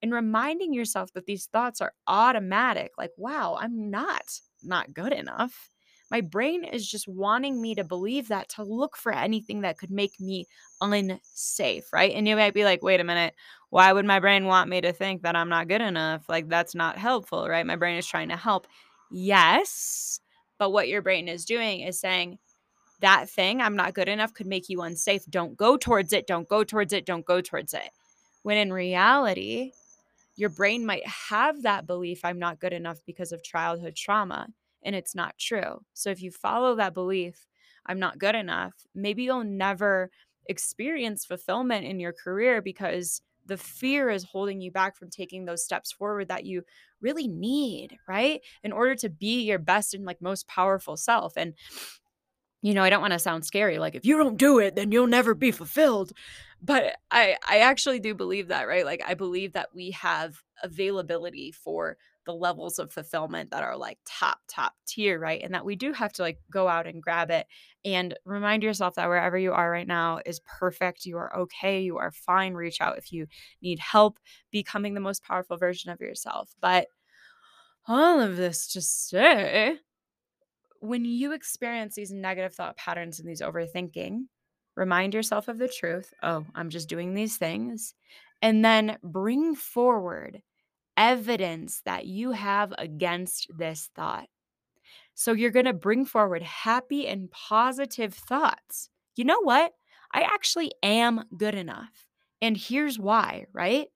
And 0.02 0.12
reminding 0.12 0.72
yourself 0.72 1.12
that 1.14 1.26
these 1.26 1.46
thoughts 1.46 1.80
are 1.80 1.92
automatic, 2.06 2.92
like, 2.98 3.10
wow, 3.16 3.56
I'm 3.60 3.90
not 3.90 4.40
not 4.62 4.92
good 4.92 5.12
enough. 5.12 5.70
My 6.10 6.20
brain 6.20 6.64
is 6.64 6.88
just 6.88 7.06
wanting 7.06 7.60
me 7.60 7.74
to 7.74 7.84
believe 7.84 8.28
that, 8.28 8.48
to 8.50 8.62
look 8.62 8.96
for 8.96 9.12
anything 9.12 9.60
that 9.60 9.78
could 9.78 9.90
make 9.90 10.18
me 10.20 10.46
unsafe, 10.80 11.92
right? 11.92 12.12
And 12.14 12.26
you 12.26 12.34
might 12.36 12.54
be 12.54 12.64
like, 12.64 12.82
wait 12.82 13.00
a 13.00 13.04
minute, 13.04 13.34
why 13.70 13.92
would 13.92 14.06
my 14.06 14.20
brain 14.20 14.46
want 14.46 14.70
me 14.70 14.80
to 14.80 14.92
think 14.92 15.22
that 15.22 15.36
I'm 15.36 15.48
not 15.48 15.68
good 15.68 15.82
enough? 15.82 16.28
Like, 16.28 16.48
that's 16.48 16.74
not 16.74 16.98
helpful, 16.98 17.48
right? 17.48 17.66
My 17.66 17.76
brain 17.76 17.96
is 17.96 18.06
trying 18.06 18.30
to 18.30 18.36
help. 18.36 18.66
Yes. 19.10 20.20
But 20.58 20.70
what 20.70 20.88
your 20.88 21.02
brain 21.02 21.28
is 21.28 21.44
doing 21.44 21.80
is 21.80 22.00
saying, 22.00 22.38
that 23.00 23.30
thing, 23.30 23.60
I'm 23.60 23.76
not 23.76 23.94
good 23.94 24.08
enough, 24.08 24.34
could 24.34 24.46
make 24.46 24.68
you 24.68 24.82
unsafe. 24.82 25.24
Don't 25.30 25.56
go 25.56 25.76
towards 25.76 26.12
it. 26.12 26.26
Don't 26.26 26.48
go 26.48 26.64
towards 26.64 26.92
it. 26.92 27.06
Don't 27.06 27.24
go 27.24 27.40
towards 27.40 27.74
it. 27.74 27.90
When 28.42 28.56
in 28.56 28.72
reality, 28.72 29.72
your 30.36 30.50
brain 30.50 30.84
might 30.84 31.06
have 31.06 31.62
that 31.62 31.86
belief, 31.86 32.24
I'm 32.24 32.38
not 32.38 32.60
good 32.60 32.72
enough 32.72 32.98
because 33.06 33.32
of 33.32 33.42
childhood 33.42 33.96
trauma 33.96 34.48
and 34.82 34.94
it's 34.94 35.14
not 35.14 35.36
true. 35.38 35.84
So 35.94 36.10
if 36.10 36.22
you 36.22 36.30
follow 36.30 36.76
that 36.76 36.94
belief, 36.94 37.46
I'm 37.86 37.98
not 37.98 38.18
good 38.18 38.34
enough, 38.34 38.74
maybe 38.94 39.24
you'll 39.24 39.44
never 39.44 40.10
experience 40.46 41.24
fulfillment 41.24 41.86
in 41.86 42.00
your 42.00 42.12
career 42.12 42.62
because 42.62 43.20
the 43.48 43.56
fear 43.56 44.10
is 44.10 44.24
holding 44.24 44.60
you 44.60 44.70
back 44.70 44.96
from 44.96 45.10
taking 45.10 45.44
those 45.44 45.64
steps 45.64 45.90
forward 45.90 46.28
that 46.28 46.46
you 46.46 46.62
really 47.00 47.26
need, 47.26 47.96
right? 48.06 48.40
In 48.62 48.72
order 48.72 48.94
to 48.96 49.08
be 49.08 49.42
your 49.42 49.58
best 49.58 49.94
and 49.94 50.04
like 50.04 50.22
most 50.22 50.46
powerful 50.46 50.96
self. 50.96 51.32
And 51.36 51.54
you 52.60 52.74
know, 52.74 52.82
I 52.82 52.90
don't 52.90 53.00
want 53.00 53.12
to 53.12 53.18
sound 53.18 53.44
scary 53.44 53.78
like 53.78 53.94
if 53.94 54.04
you 54.04 54.18
don't 54.18 54.36
do 54.36 54.58
it, 54.58 54.74
then 54.74 54.90
you'll 54.92 55.06
never 55.06 55.34
be 55.34 55.50
fulfilled. 55.50 56.12
But 56.60 56.96
I 57.10 57.36
I 57.48 57.58
actually 57.58 58.00
do 58.00 58.14
believe 58.14 58.48
that, 58.48 58.66
right? 58.66 58.84
Like 58.84 59.02
I 59.06 59.14
believe 59.14 59.52
that 59.52 59.74
we 59.74 59.92
have 59.92 60.42
availability 60.62 61.52
for 61.52 61.96
the 62.28 62.34
levels 62.34 62.78
of 62.78 62.92
fulfillment 62.92 63.50
that 63.50 63.62
are 63.62 63.74
like 63.74 63.96
top 64.04 64.38
top 64.48 64.74
tier 64.86 65.18
right 65.18 65.40
and 65.42 65.54
that 65.54 65.64
we 65.64 65.74
do 65.74 65.94
have 65.94 66.12
to 66.12 66.20
like 66.20 66.38
go 66.50 66.68
out 66.68 66.86
and 66.86 67.02
grab 67.02 67.30
it 67.30 67.46
and 67.86 68.14
remind 68.26 68.62
yourself 68.62 68.96
that 68.96 69.08
wherever 69.08 69.38
you 69.38 69.50
are 69.50 69.70
right 69.70 69.86
now 69.86 70.20
is 70.26 70.40
perfect 70.40 71.06
you 71.06 71.16
are 71.16 71.34
okay 71.34 71.80
you 71.80 71.96
are 71.96 72.12
fine 72.12 72.52
reach 72.52 72.82
out 72.82 72.98
if 72.98 73.10
you 73.12 73.26
need 73.62 73.78
help 73.78 74.18
becoming 74.50 74.92
the 74.92 75.00
most 75.00 75.24
powerful 75.24 75.56
version 75.56 75.90
of 75.90 76.02
yourself 76.02 76.50
but 76.60 76.88
all 77.86 78.20
of 78.20 78.36
this 78.36 78.70
to 78.70 78.82
say 78.82 79.78
when 80.80 81.06
you 81.06 81.32
experience 81.32 81.94
these 81.94 82.12
negative 82.12 82.52
thought 82.54 82.76
patterns 82.76 83.18
and 83.18 83.26
these 83.26 83.40
overthinking 83.40 84.18
remind 84.76 85.14
yourself 85.14 85.48
of 85.48 85.56
the 85.56 85.66
truth 85.66 86.12
oh 86.22 86.44
i'm 86.54 86.68
just 86.68 86.90
doing 86.90 87.14
these 87.14 87.38
things 87.38 87.94
and 88.42 88.62
then 88.62 88.98
bring 89.02 89.54
forward 89.54 90.42
evidence 90.98 91.80
that 91.86 92.06
you 92.06 92.32
have 92.32 92.74
against 92.76 93.46
this 93.56 93.88
thought. 93.94 94.26
So 95.14 95.32
you're 95.32 95.50
going 95.50 95.64
to 95.66 95.72
bring 95.72 96.04
forward 96.04 96.42
happy 96.42 97.06
and 97.06 97.30
positive 97.30 98.12
thoughts. 98.12 98.90
You 99.16 99.24
know 99.24 99.40
what? 99.40 99.72
I 100.12 100.22
actually 100.22 100.72
am 100.82 101.24
good 101.36 101.54
enough. 101.54 102.06
And 102.42 102.56
here's 102.56 102.98
why, 102.98 103.46
right? 103.52 103.88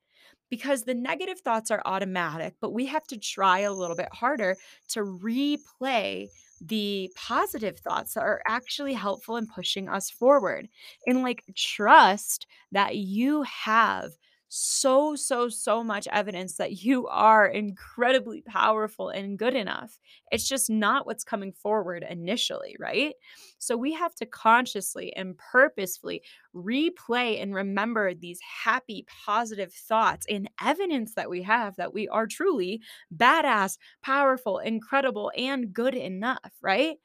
Because 0.51 0.83
the 0.83 0.95
negative 0.95 1.41
thoughts 1.41 1.71
are 1.71 1.83
automatic, 1.85 2.55
but 2.61 2.73
we 2.73 2.87
have 2.87 3.07
to 3.09 3.19
try 3.19 3.61
a 3.61 3.73
little 3.73 3.97
bit 3.97 4.13
harder 4.13 4.57
to 4.89 5.01
replay 5.01 6.29
the 6.61 7.11
positive 7.17 7.79
thoughts 7.79 8.15
that 8.15 8.23
are 8.23 8.43
actually 8.47 8.93
helpful 8.93 9.37
in 9.37 9.47
pushing 9.47 9.89
us 9.89 10.11
forward. 10.11 10.69
And 11.07 11.23
like 11.23 11.43
trust 11.57 12.47
that 12.71 12.97
you 12.97 13.43
have 13.43 14.13
so, 14.55 15.17
so, 15.17 15.49
so 15.49 15.83
much 15.83 16.07
evidence 16.13 16.57
that 16.57 16.85
you 16.85 17.07
are 17.07 17.47
incredibly 17.47 18.43
powerful 18.43 19.09
and 19.09 19.39
good 19.39 19.55
enough. 19.55 19.99
It's 20.31 20.47
just 20.47 20.69
not 20.69 21.07
what's 21.07 21.25
coming 21.25 21.53
forward 21.53 22.05
initially, 22.07 22.77
right? 22.79 23.15
So 23.57 23.79
we 23.79 23.95
have 23.95 24.15
to 24.17 24.27
consciously 24.27 25.17
and 25.17 25.39
purposefully 25.39 26.21
replay 26.55 27.41
and 27.41 27.55
remember 27.55 28.13
these 28.13 28.41
happy, 28.65 29.07
positive 29.25 29.73
thoughts 29.73 30.27
and 30.29 30.51
evidence 30.63 31.15
that 31.15 31.31
we 31.31 31.41
have 31.45 31.75
that 31.77 31.95
we 31.95 32.07
are 32.09 32.27
truly 32.27 32.83
badass, 33.17 33.79
powerful, 34.03 34.59
incredible, 34.59 35.33
and 35.35 35.73
good 35.73 35.95
enough, 35.95 36.53
right? 36.61 36.99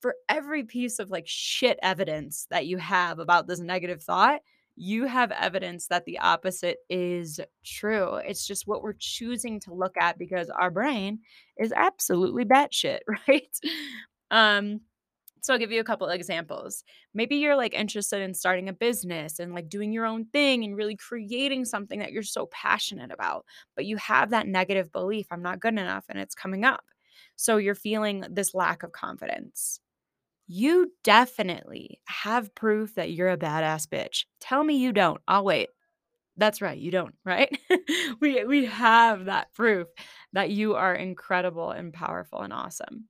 For 0.00 0.14
every 0.28 0.62
piece 0.62 1.00
of 1.00 1.10
like 1.10 1.26
shit 1.26 1.76
evidence 1.82 2.46
that 2.50 2.66
you 2.66 2.78
have 2.78 3.18
about 3.18 3.48
this 3.48 3.58
negative 3.58 4.00
thought, 4.00 4.42
you 4.76 5.06
have 5.06 5.30
evidence 5.32 5.86
that 5.88 6.04
the 6.04 6.18
opposite 6.18 6.78
is 6.90 7.40
true. 7.64 8.16
It's 8.16 8.46
just 8.46 8.66
what 8.66 8.82
we're 8.82 8.96
choosing 8.98 9.60
to 9.60 9.74
look 9.74 9.96
at 9.98 10.18
because 10.18 10.50
our 10.50 10.70
brain 10.70 11.20
is 11.58 11.72
absolutely 11.72 12.44
batshit, 12.44 13.00
right? 13.28 13.56
Um, 14.30 14.80
So 15.42 15.52
I'll 15.52 15.58
give 15.58 15.72
you 15.72 15.80
a 15.80 15.84
couple 15.84 16.08
examples. 16.08 16.84
Maybe 17.14 17.36
you're 17.36 17.56
like 17.56 17.74
interested 17.74 18.22
in 18.22 18.34
starting 18.34 18.68
a 18.68 18.72
business 18.72 19.38
and 19.38 19.54
like 19.54 19.68
doing 19.68 19.92
your 19.92 20.06
own 20.06 20.26
thing 20.26 20.64
and 20.64 20.76
really 20.76 20.96
creating 20.96 21.66
something 21.66 22.00
that 22.00 22.12
you're 22.12 22.22
so 22.22 22.46
passionate 22.46 23.12
about, 23.12 23.44
but 23.76 23.84
you 23.86 23.96
have 23.98 24.30
that 24.30 24.46
negative 24.48 24.90
belief, 24.92 25.26
I'm 25.30 25.42
not 25.42 25.60
good 25.60 25.74
enough, 25.74 26.06
and 26.08 26.18
it's 26.18 26.34
coming 26.34 26.64
up. 26.64 26.84
So 27.36 27.58
you're 27.58 27.74
feeling 27.76 28.24
this 28.30 28.54
lack 28.54 28.82
of 28.82 28.92
confidence. 28.92 29.80
You 30.46 30.92
definitely 31.02 32.00
have 32.06 32.54
proof 32.54 32.94
that 32.96 33.12
you're 33.12 33.30
a 33.30 33.36
badass 33.38 33.86
bitch. 33.88 34.24
Tell 34.40 34.62
me 34.62 34.76
you 34.76 34.92
don't. 34.92 35.20
I'll 35.26 35.44
wait. 35.44 35.70
That's 36.36 36.62
right, 36.62 36.78
you 36.78 36.90
don't, 36.90 37.14
right? 37.24 37.56
we 38.20 38.44
we 38.44 38.66
have 38.66 39.26
that 39.26 39.54
proof 39.54 39.88
that 40.32 40.50
you 40.50 40.74
are 40.76 40.94
incredible 40.94 41.70
and 41.72 41.92
powerful 41.92 42.40
and 42.42 42.52
awesome. 42.52 43.08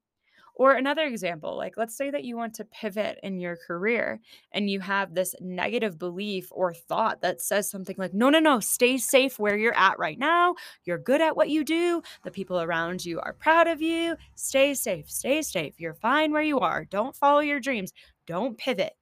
Or 0.56 0.74
another 0.74 1.02
example, 1.02 1.56
like 1.56 1.74
let's 1.76 1.96
say 1.96 2.10
that 2.10 2.22
you 2.22 2.36
want 2.36 2.54
to 2.54 2.64
pivot 2.64 3.18
in 3.24 3.40
your 3.40 3.56
career 3.56 4.20
and 4.52 4.70
you 4.70 4.78
have 4.80 5.12
this 5.12 5.34
negative 5.40 5.98
belief 5.98 6.48
or 6.52 6.72
thought 6.72 7.22
that 7.22 7.40
says 7.40 7.68
something 7.68 7.96
like, 7.98 8.14
no, 8.14 8.30
no, 8.30 8.38
no, 8.38 8.60
stay 8.60 8.96
safe 8.96 9.38
where 9.38 9.56
you're 9.56 9.76
at 9.76 9.98
right 9.98 10.18
now. 10.18 10.54
You're 10.84 10.98
good 10.98 11.20
at 11.20 11.36
what 11.36 11.50
you 11.50 11.64
do. 11.64 12.02
The 12.22 12.30
people 12.30 12.60
around 12.60 13.04
you 13.04 13.18
are 13.20 13.32
proud 13.32 13.66
of 13.66 13.82
you. 13.82 14.16
Stay 14.36 14.74
safe, 14.74 15.10
stay 15.10 15.42
safe. 15.42 15.80
You're 15.80 15.94
fine 15.94 16.30
where 16.30 16.42
you 16.42 16.60
are. 16.60 16.84
Don't 16.84 17.16
follow 17.16 17.40
your 17.40 17.58
dreams. 17.58 17.92
Don't 18.26 18.56
pivot. 18.56 18.92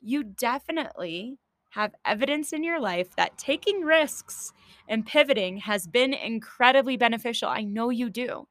You 0.00 0.24
definitely 0.24 1.38
have 1.70 1.94
evidence 2.04 2.52
in 2.52 2.62
your 2.62 2.80
life 2.80 3.16
that 3.16 3.38
taking 3.38 3.80
risks 3.80 4.52
and 4.88 5.06
pivoting 5.06 5.58
has 5.58 5.86
been 5.86 6.12
incredibly 6.12 6.96
beneficial. 6.96 7.48
I 7.48 7.62
know 7.62 7.90
you 7.90 8.10
do. 8.10 8.46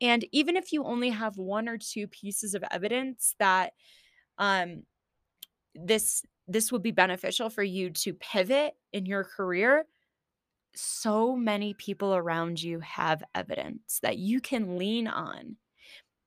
And 0.00 0.24
even 0.32 0.56
if 0.56 0.72
you 0.72 0.84
only 0.84 1.10
have 1.10 1.36
one 1.36 1.68
or 1.68 1.78
two 1.78 2.06
pieces 2.06 2.54
of 2.54 2.64
evidence 2.70 3.34
that 3.38 3.72
um, 4.38 4.84
this 5.74 6.22
this 6.48 6.72
would 6.72 6.82
be 6.82 6.90
beneficial 6.90 7.48
for 7.48 7.62
you 7.62 7.90
to 7.90 8.12
pivot 8.14 8.74
in 8.92 9.06
your 9.06 9.22
career, 9.22 9.84
so 10.74 11.36
many 11.36 11.74
people 11.74 12.14
around 12.14 12.60
you 12.60 12.80
have 12.80 13.22
evidence 13.34 14.00
that 14.02 14.18
you 14.18 14.40
can 14.40 14.76
lean 14.76 15.06
on 15.06 15.56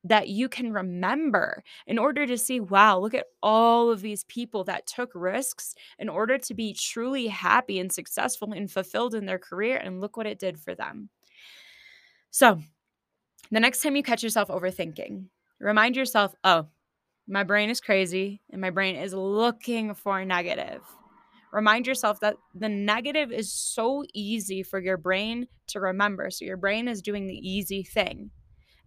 that 0.04 0.28
you 0.28 0.50
can 0.50 0.74
remember 0.74 1.64
in 1.88 1.98
order 1.98 2.28
to 2.28 2.38
see, 2.38 2.60
wow, 2.60 3.00
look 3.00 3.14
at 3.14 3.28
all 3.42 3.90
of 3.90 4.02
these 4.02 4.26
people 4.26 4.64
that 4.66 4.86
took 4.86 5.10
risks 5.16 5.76
in 5.98 6.10
order 6.10 6.38
to 6.38 6.54
be 6.54 6.74
truly 6.74 7.28
happy 7.28 7.80
and 7.80 7.92
successful 7.92 8.52
and 8.52 8.70
fulfilled 8.70 9.16
in 9.16 9.26
their 9.26 9.40
career. 9.40 9.78
And 9.78 10.02
look 10.02 10.18
what 10.18 10.28
it 10.28 10.40
did 10.40 10.60
for 10.60 10.76
them. 10.76 11.10
So, 12.32 12.62
the 13.56 13.60
next 13.60 13.82
time 13.82 13.96
you 13.96 14.04
catch 14.04 14.24
yourself 14.24 14.50
overthinking, 14.50 15.26
remind 15.60 15.96
yourself, 15.96 16.34
oh, 16.44 16.68
my 17.28 17.44
brain 17.44 17.70
is 17.70 17.80
crazy 17.80 18.42
and 18.52 18.60
my 18.60 18.70
brain 18.70 18.96
is 18.96 19.14
looking 19.14 19.94
for 19.96 20.24
negative. 20.26 20.82
Remind 21.52 21.86
yourself 21.86 22.20
that 22.22 22.36
the 22.56 22.68
negative 22.68 23.32
is 23.32 23.54
so 23.54 24.04
easy 24.14 24.64
for 24.64 24.80
your 24.80 24.98
brain 24.98 25.48
to 25.68 25.80
remember. 25.80 26.32
So 26.32 26.46
your 26.46 26.58
brain 26.58 26.88
is 26.88 27.02
doing 27.02 27.28
the 27.28 27.36
easy 27.36 27.84
thing. 27.84 28.32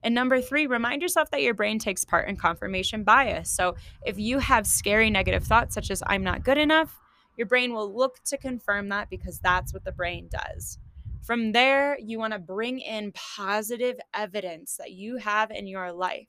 And 0.03 0.15
number 0.15 0.41
three, 0.41 0.67
remind 0.67 1.01
yourself 1.01 1.31
that 1.31 1.43
your 1.43 1.55
brain 1.55 1.79
takes 1.79 2.05
part 2.05 2.29
in 2.29 2.37
confirmation 2.37 3.05
bias. 3.05 3.51
So 3.51 3.77
if 4.05 4.19
you 4.19 4.39
have 4.39 4.67
scary 4.67 5.11
negative 5.11 5.45
thoughts, 5.45 5.75
such 5.75 5.91
as 5.91 6.03
I'm 6.07 6.23
not 6.23 6.45
good 6.45 6.59
enough, 6.59 6.99
your 7.37 7.47
brain 7.47 7.73
will 7.73 7.95
look 7.95 8.23
to 8.25 8.37
confirm 8.37 8.89
that 8.89 9.11
because 9.11 9.39
that's 9.39 9.73
what 9.73 9.85
the 9.85 9.93
brain 9.93 10.29
does. 10.31 10.79
From 11.27 11.51
there, 11.51 11.99
you 11.99 12.21
want 12.21 12.35
to 12.35 12.39
bring 12.39 12.79
in 12.79 13.11
positive 13.13 13.97
evidence 14.15 14.77
that 14.77 14.93
you 14.93 15.17
have 15.17 15.51
in 15.51 15.67
your 15.67 15.93
life, 15.93 16.29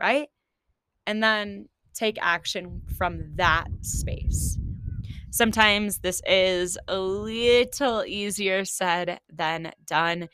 right? 0.00 0.28
And 1.06 1.22
then 1.22 1.68
take 1.92 2.16
action 2.22 2.80
from 2.96 3.36
that 3.36 3.68
space. 3.82 4.58
Sometimes 5.30 5.98
this 5.98 6.22
is 6.26 6.78
a 6.88 6.98
little 6.98 8.02
easier 8.04 8.64
said 8.64 9.20
than 9.30 9.72
done. 9.86 10.28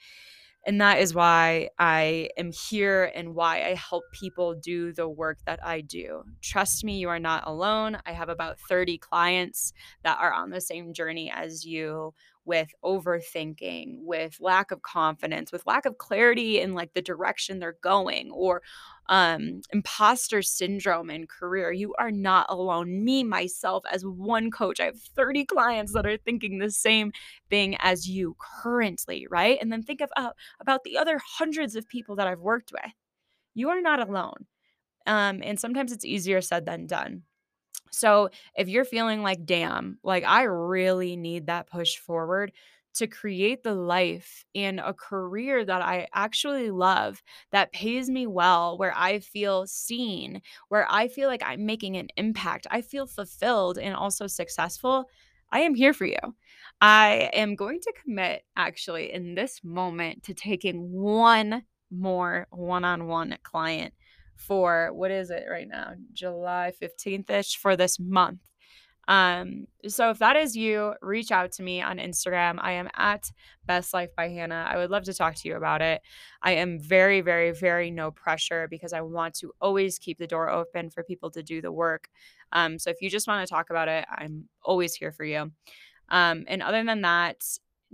And 0.65 0.81
that 0.81 1.01
is 1.01 1.15
why 1.15 1.71
I 1.79 2.31
am 2.37 2.53
here 2.53 3.11
and 3.15 3.35
why 3.35 3.65
I 3.65 3.75
help 3.75 4.05
people 4.13 4.55
do 4.55 4.93
the 4.93 5.09
work 5.09 5.39
that 5.47 5.65
I 5.65 5.81
do. 5.81 6.23
Trust 6.43 6.85
me, 6.85 6.99
you 6.99 7.09
are 7.09 7.21
not 7.21 7.45
alone. 7.47 7.99
I 8.07 8.13
have 8.13 8.29
about 8.29 8.59
30 8.69 8.99
clients 8.99 9.73
that 10.03 10.19
are 10.21 10.33
on 10.33 10.51
the 10.51 10.61
same 10.61 10.93
journey 10.93 11.31
as 11.33 11.65
you 11.65 12.15
with 12.47 12.73
overthinking, 12.85 13.99
with 13.99 14.39
lack 14.41 14.71
of 14.71 14.83
confidence, 14.83 15.53
with 15.53 15.67
lack 15.67 15.85
of 15.85 15.99
clarity 15.99 16.61
in 16.61 16.73
like 16.73 16.95
the 16.95 17.03
direction 17.03 17.59
they're 17.59 17.77
going, 17.83 18.31
or 18.31 18.63
um, 19.09 19.61
imposter 19.73 20.43
syndrome 20.43 21.11
in 21.11 21.27
career. 21.27 21.73
You 21.73 21.95
are 21.99 22.11
not 22.11 22.47
alone. 22.49 23.05
Me, 23.05 23.25
myself, 23.25 23.85
as 23.91 24.05
one 24.05 24.51
coach, 24.51 24.81
I 24.81 24.87
have 24.87 25.01
30 25.01 25.45
clients 25.45 25.93
that 25.93 26.07
are 26.07 26.17
thinking 26.17 26.59
the 26.59 26.71
same 26.71 27.13
thing 27.51 27.77
as 27.81 28.09
you 28.09 28.37
currently, 28.63 29.27
right? 29.31 29.59
And 29.61 29.71
then 29.73 29.83
think 29.83 30.01
of, 30.01 30.11
uh, 30.17 30.31
about 30.61 30.85
the 30.85 30.97
other 30.99 31.21
hundreds 31.39 31.77
of 31.77 31.89
people 31.89 32.17
that 32.17 32.27
I've 32.27 32.41
worked 32.41 32.73
with. 32.73 32.93
You 33.55 33.71
are 33.71 33.81
not 33.81 34.07
alone. 34.07 34.47
Um, 35.07 35.41
and 35.43 35.59
sometimes 35.59 35.93
it's 35.93 36.05
easier 36.05 36.41
said 36.41 36.67
than 36.67 36.87
done. 36.87 37.23
So 37.91 38.31
if 38.57 38.69
you're 38.69 38.85
feeling 38.85 39.23
like, 39.23 39.45
damn, 39.45 39.99
like 40.03 40.25
I 40.25 40.43
really 40.43 41.17
need 41.17 41.47
that 41.47 41.69
push 41.71 41.97
forward, 41.97 42.53
to 42.97 43.07
create 43.07 43.63
the 43.63 43.75
life 43.75 44.45
and 44.55 44.81
a 44.81 44.95
career 44.95 45.65
that 45.65 45.83
I 45.83 46.09
actually 46.15 46.71
love, 46.71 47.23
that 47.53 47.73
pays 47.73 48.09
me 48.09 48.27
well, 48.27 48.79
where 48.79 48.95
I 48.97 49.19
feel 49.19 49.67
seen, 49.67 50.41
where 50.69 50.87
I 50.91 51.09
feel 51.09 51.29
like 51.29 51.43
I'm 51.45 51.67
making 51.67 51.97
an 51.97 52.09
impact, 52.17 52.67
I 52.71 52.81
feel 52.81 53.07
fulfilled 53.07 53.77
and 53.79 53.95
also 53.95 54.27
successful, 54.27 55.05
I 55.53 55.61
am 55.61 55.75
here 55.75 55.93
for 55.93 56.07
you. 56.07 56.17
I 56.81 57.31
am 57.35 57.55
going 57.55 57.81
to 57.81 57.93
commit 58.03 58.45
actually 58.57 59.13
in 59.13 59.35
this 59.35 59.61
moment 59.63 60.23
to 60.25 60.35
taking 60.35 60.91
one 60.91 61.65
more 61.91 62.47
one 62.51 62.85
on 62.85 63.07
one 63.07 63.37
client 63.43 63.95
for 64.37 64.91
what 64.93 65.11
is 65.11 65.31
it 65.31 65.45
right 65.51 65.69
now? 65.69 65.95
July 66.13 66.73
15th 66.81 67.31
ish 67.31 67.57
for 67.57 67.77
this 67.77 67.99
month. 67.99 68.41
Um, 69.09 69.67
so 69.87 70.11
if 70.11 70.19
that 70.19 70.37
is 70.37 70.57
you, 70.57 70.95
reach 71.01 71.31
out 71.31 71.53
to 71.53 71.63
me 71.63 71.81
on 71.81 71.99
Instagram. 71.99 72.59
I 72.61 72.73
am 72.73 72.89
at 72.97 73.31
Best 73.65 73.95
Life 73.95 74.11
by 74.17 74.29
Hannah. 74.29 74.67
I 74.69 74.77
would 74.77 74.91
love 74.91 75.05
to 75.05 75.15
talk 75.15 75.37
to 75.37 75.49
you 75.49 75.57
about 75.57 75.81
it. 75.81 76.03
I 76.43 76.53
am 76.53 76.81
very, 76.81 77.21
very, 77.21 77.53
very 77.53 77.91
no 77.91 78.11
pressure 78.11 78.67
because 78.69 78.93
I 78.93 79.03
want 79.03 79.35
to 79.37 79.53
always 79.61 79.99
keep 79.99 80.19
the 80.19 80.27
door 80.27 80.51
open 80.51 80.91
for 80.91 81.05
people 81.05 81.31
to 81.33 81.43
do 81.43 81.61
the 81.61 81.73
work. 81.73 82.09
Um, 82.53 82.79
so 82.79 82.91
if 82.91 83.01
you 83.01 83.09
just 83.09 83.29
want 83.29 83.47
to 83.47 83.53
talk 83.53 83.71
about 83.71 83.89
it, 83.89 84.05
I'm 84.11 84.49
always 84.63 84.95
here 84.95 85.13
for 85.13 85.25
you. 85.25 85.53
Um, 86.09 86.45
and 86.49 86.63
other 86.63 86.83
than 86.85 87.03
that, 87.03 87.45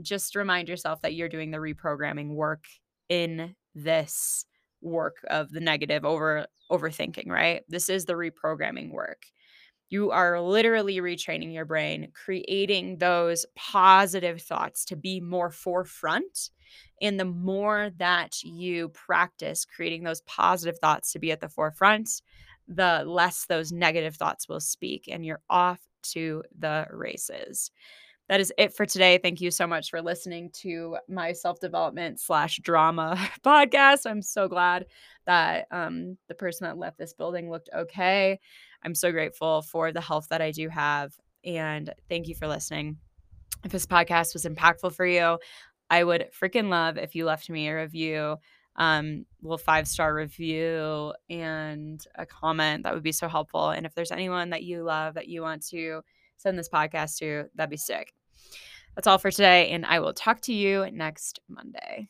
just 0.01 0.35
remind 0.35 0.69
yourself 0.69 1.03
that 1.03 1.15
you're 1.15 1.29
doing 1.29 1.51
the 1.51 1.59
reprogramming 1.59 2.29
work 2.29 2.65
in 3.09 3.55
this 3.75 4.47
work 4.83 5.17
of 5.31 5.51
the 5.51 5.61
negative 5.61 6.05
over 6.05 6.47
overthinking, 6.71 7.29
right? 7.29 7.63
This 7.69 7.89
is 7.89 8.05
the 8.05 8.15
reprogramming 8.15 8.91
work. 8.91 9.23
You 9.91 10.11
are 10.11 10.41
literally 10.41 10.97
retraining 10.99 11.53
your 11.53 11.67
brain, 11.67 12.09
creating 12.15 12.97
those 12.97 13.45
positive 13.57 14.41
thoughts 14.41 14.87
to 14.87 14.97
be 14.97 15.21
more 15.21 15.51
forefront. 15.51 16.51
And 17.03 17.21
the 17.21 17.27
more 17.27 17.91
that 17.99 18.43
you 18.43 18.89
practice 18.89 19.67
creating 19.67 20.05
those 20.05 20.23
positive 20.23 20.79
thoughts 20.79 21.13
to 21.13 21.19
be 21.19 21.31
at 21.31 21.41
the 21.41 21.49
forefront, 21.51 22.23
the 22.67 23.05
less 23.07 23.45
those 23.45 23.71
negative 23.71 24.17
thoughts 24.17 24.49
will 24.49 24.61
speak, 24.61 25.09
and 25.11 25.27
you're 25.27 25.43
off 25.51 25.81
to 26.05 26.43
the 26.59 26.87
races. 26.91 27.71
That 28.29 28.41
is 28.41 28.53
it 28.57 28.75
for 28.75 28.87
today. 28.87 29.19
Thank 29.19 29.41
you 29.41 29.51
so 29.51 29.67
much 29.67 29.91
for 29.91 30.01
listening 30.01 30.51
to 30.55 30.97
my 31.09 31.33
self 31.33 31.61
development 31.61 32.21
slash 32.21 32.59
drama 32.59 33.17
podcast. 33.45 34.07
I'm 34.07 34.23
so 34.23 34.49
glad 34.49 34.87
that 35.27 35.67
um, 35.71 36.17
the 36.29 36.35
person 36.35 36.67
that 36.67 36.79
left 36.79 36.99
this 36.99 37.13
building 37.13 37.51
looked 37.51 37.71
okay. 37.75 38.39
I'm 38.85 38.95
so 38.95 39.13
grateful 39.13 39.63
for 39.63 39.93
the 39.93 40.01
health 40.01 40.29
that 40.31 40.41
I 40.41 40.51
do 40.51 40.69
have. 40.69 41.13
And 41.45 41.93
thank 42.09 42.29
you 42.29 42.35
for 42.35 42.49
listening. 42.49 42.97
If 43.65 43.73
this 43.73 43.87
podcast 43.87 44.35
was 44.35 44.45
impactful 44.45 44.95
for 44.95 45.07
you, 45.07 45.39
I 45.91 46.05
would 46.05 46.29
freaking 46.33 46.69
love 46.69 46.97
if 46.97 47.15
you 47.15 47.27
left 47.27 47.51
me 47.51 47.69
a 47.69 47.77
review, 47.77 48.37
um, 48.77 49.27
little 49.43 49.59
five 49.59 49.87
star 49.87 50.15
review 50.15 51.13
and 51.29 52.05
a 52.15 52.25
comment. 52.25 52.85
That 52.85 52.95
would 52.95 53.03
be 53.03 53.13
so 53.13 53.29
helpful. 53.29 53.71
And 53.71 53.85
if 53.85 53.95
there's 53.95 54.11
anyone 54.11 54.51
that 54.51 54.63
you 54.63 54.83
love 54.83 55.15
that 55.15 55.29
you 55.29 55.43
want 55.43 55.67
to 55.69 56.03
send 56.43 56.59
this 56.59 56.69
podcast 56.69 57.19
to, 57.19 57.45
that'd 57.55 57.71
be 57.71 57.77
sick. 57.77 58.13
That's 58.95 59.07
all 59.07 59.19
for 59.19 59.31
today. 59.31 59.71
And 59.71 59.87
I 59.87 60.01
will 60.01 60.13
talk 60.13 60.41
to 60.43 60.53
you 60.53 60.91
next 60.91 61.41
Monday. 61.49 62.09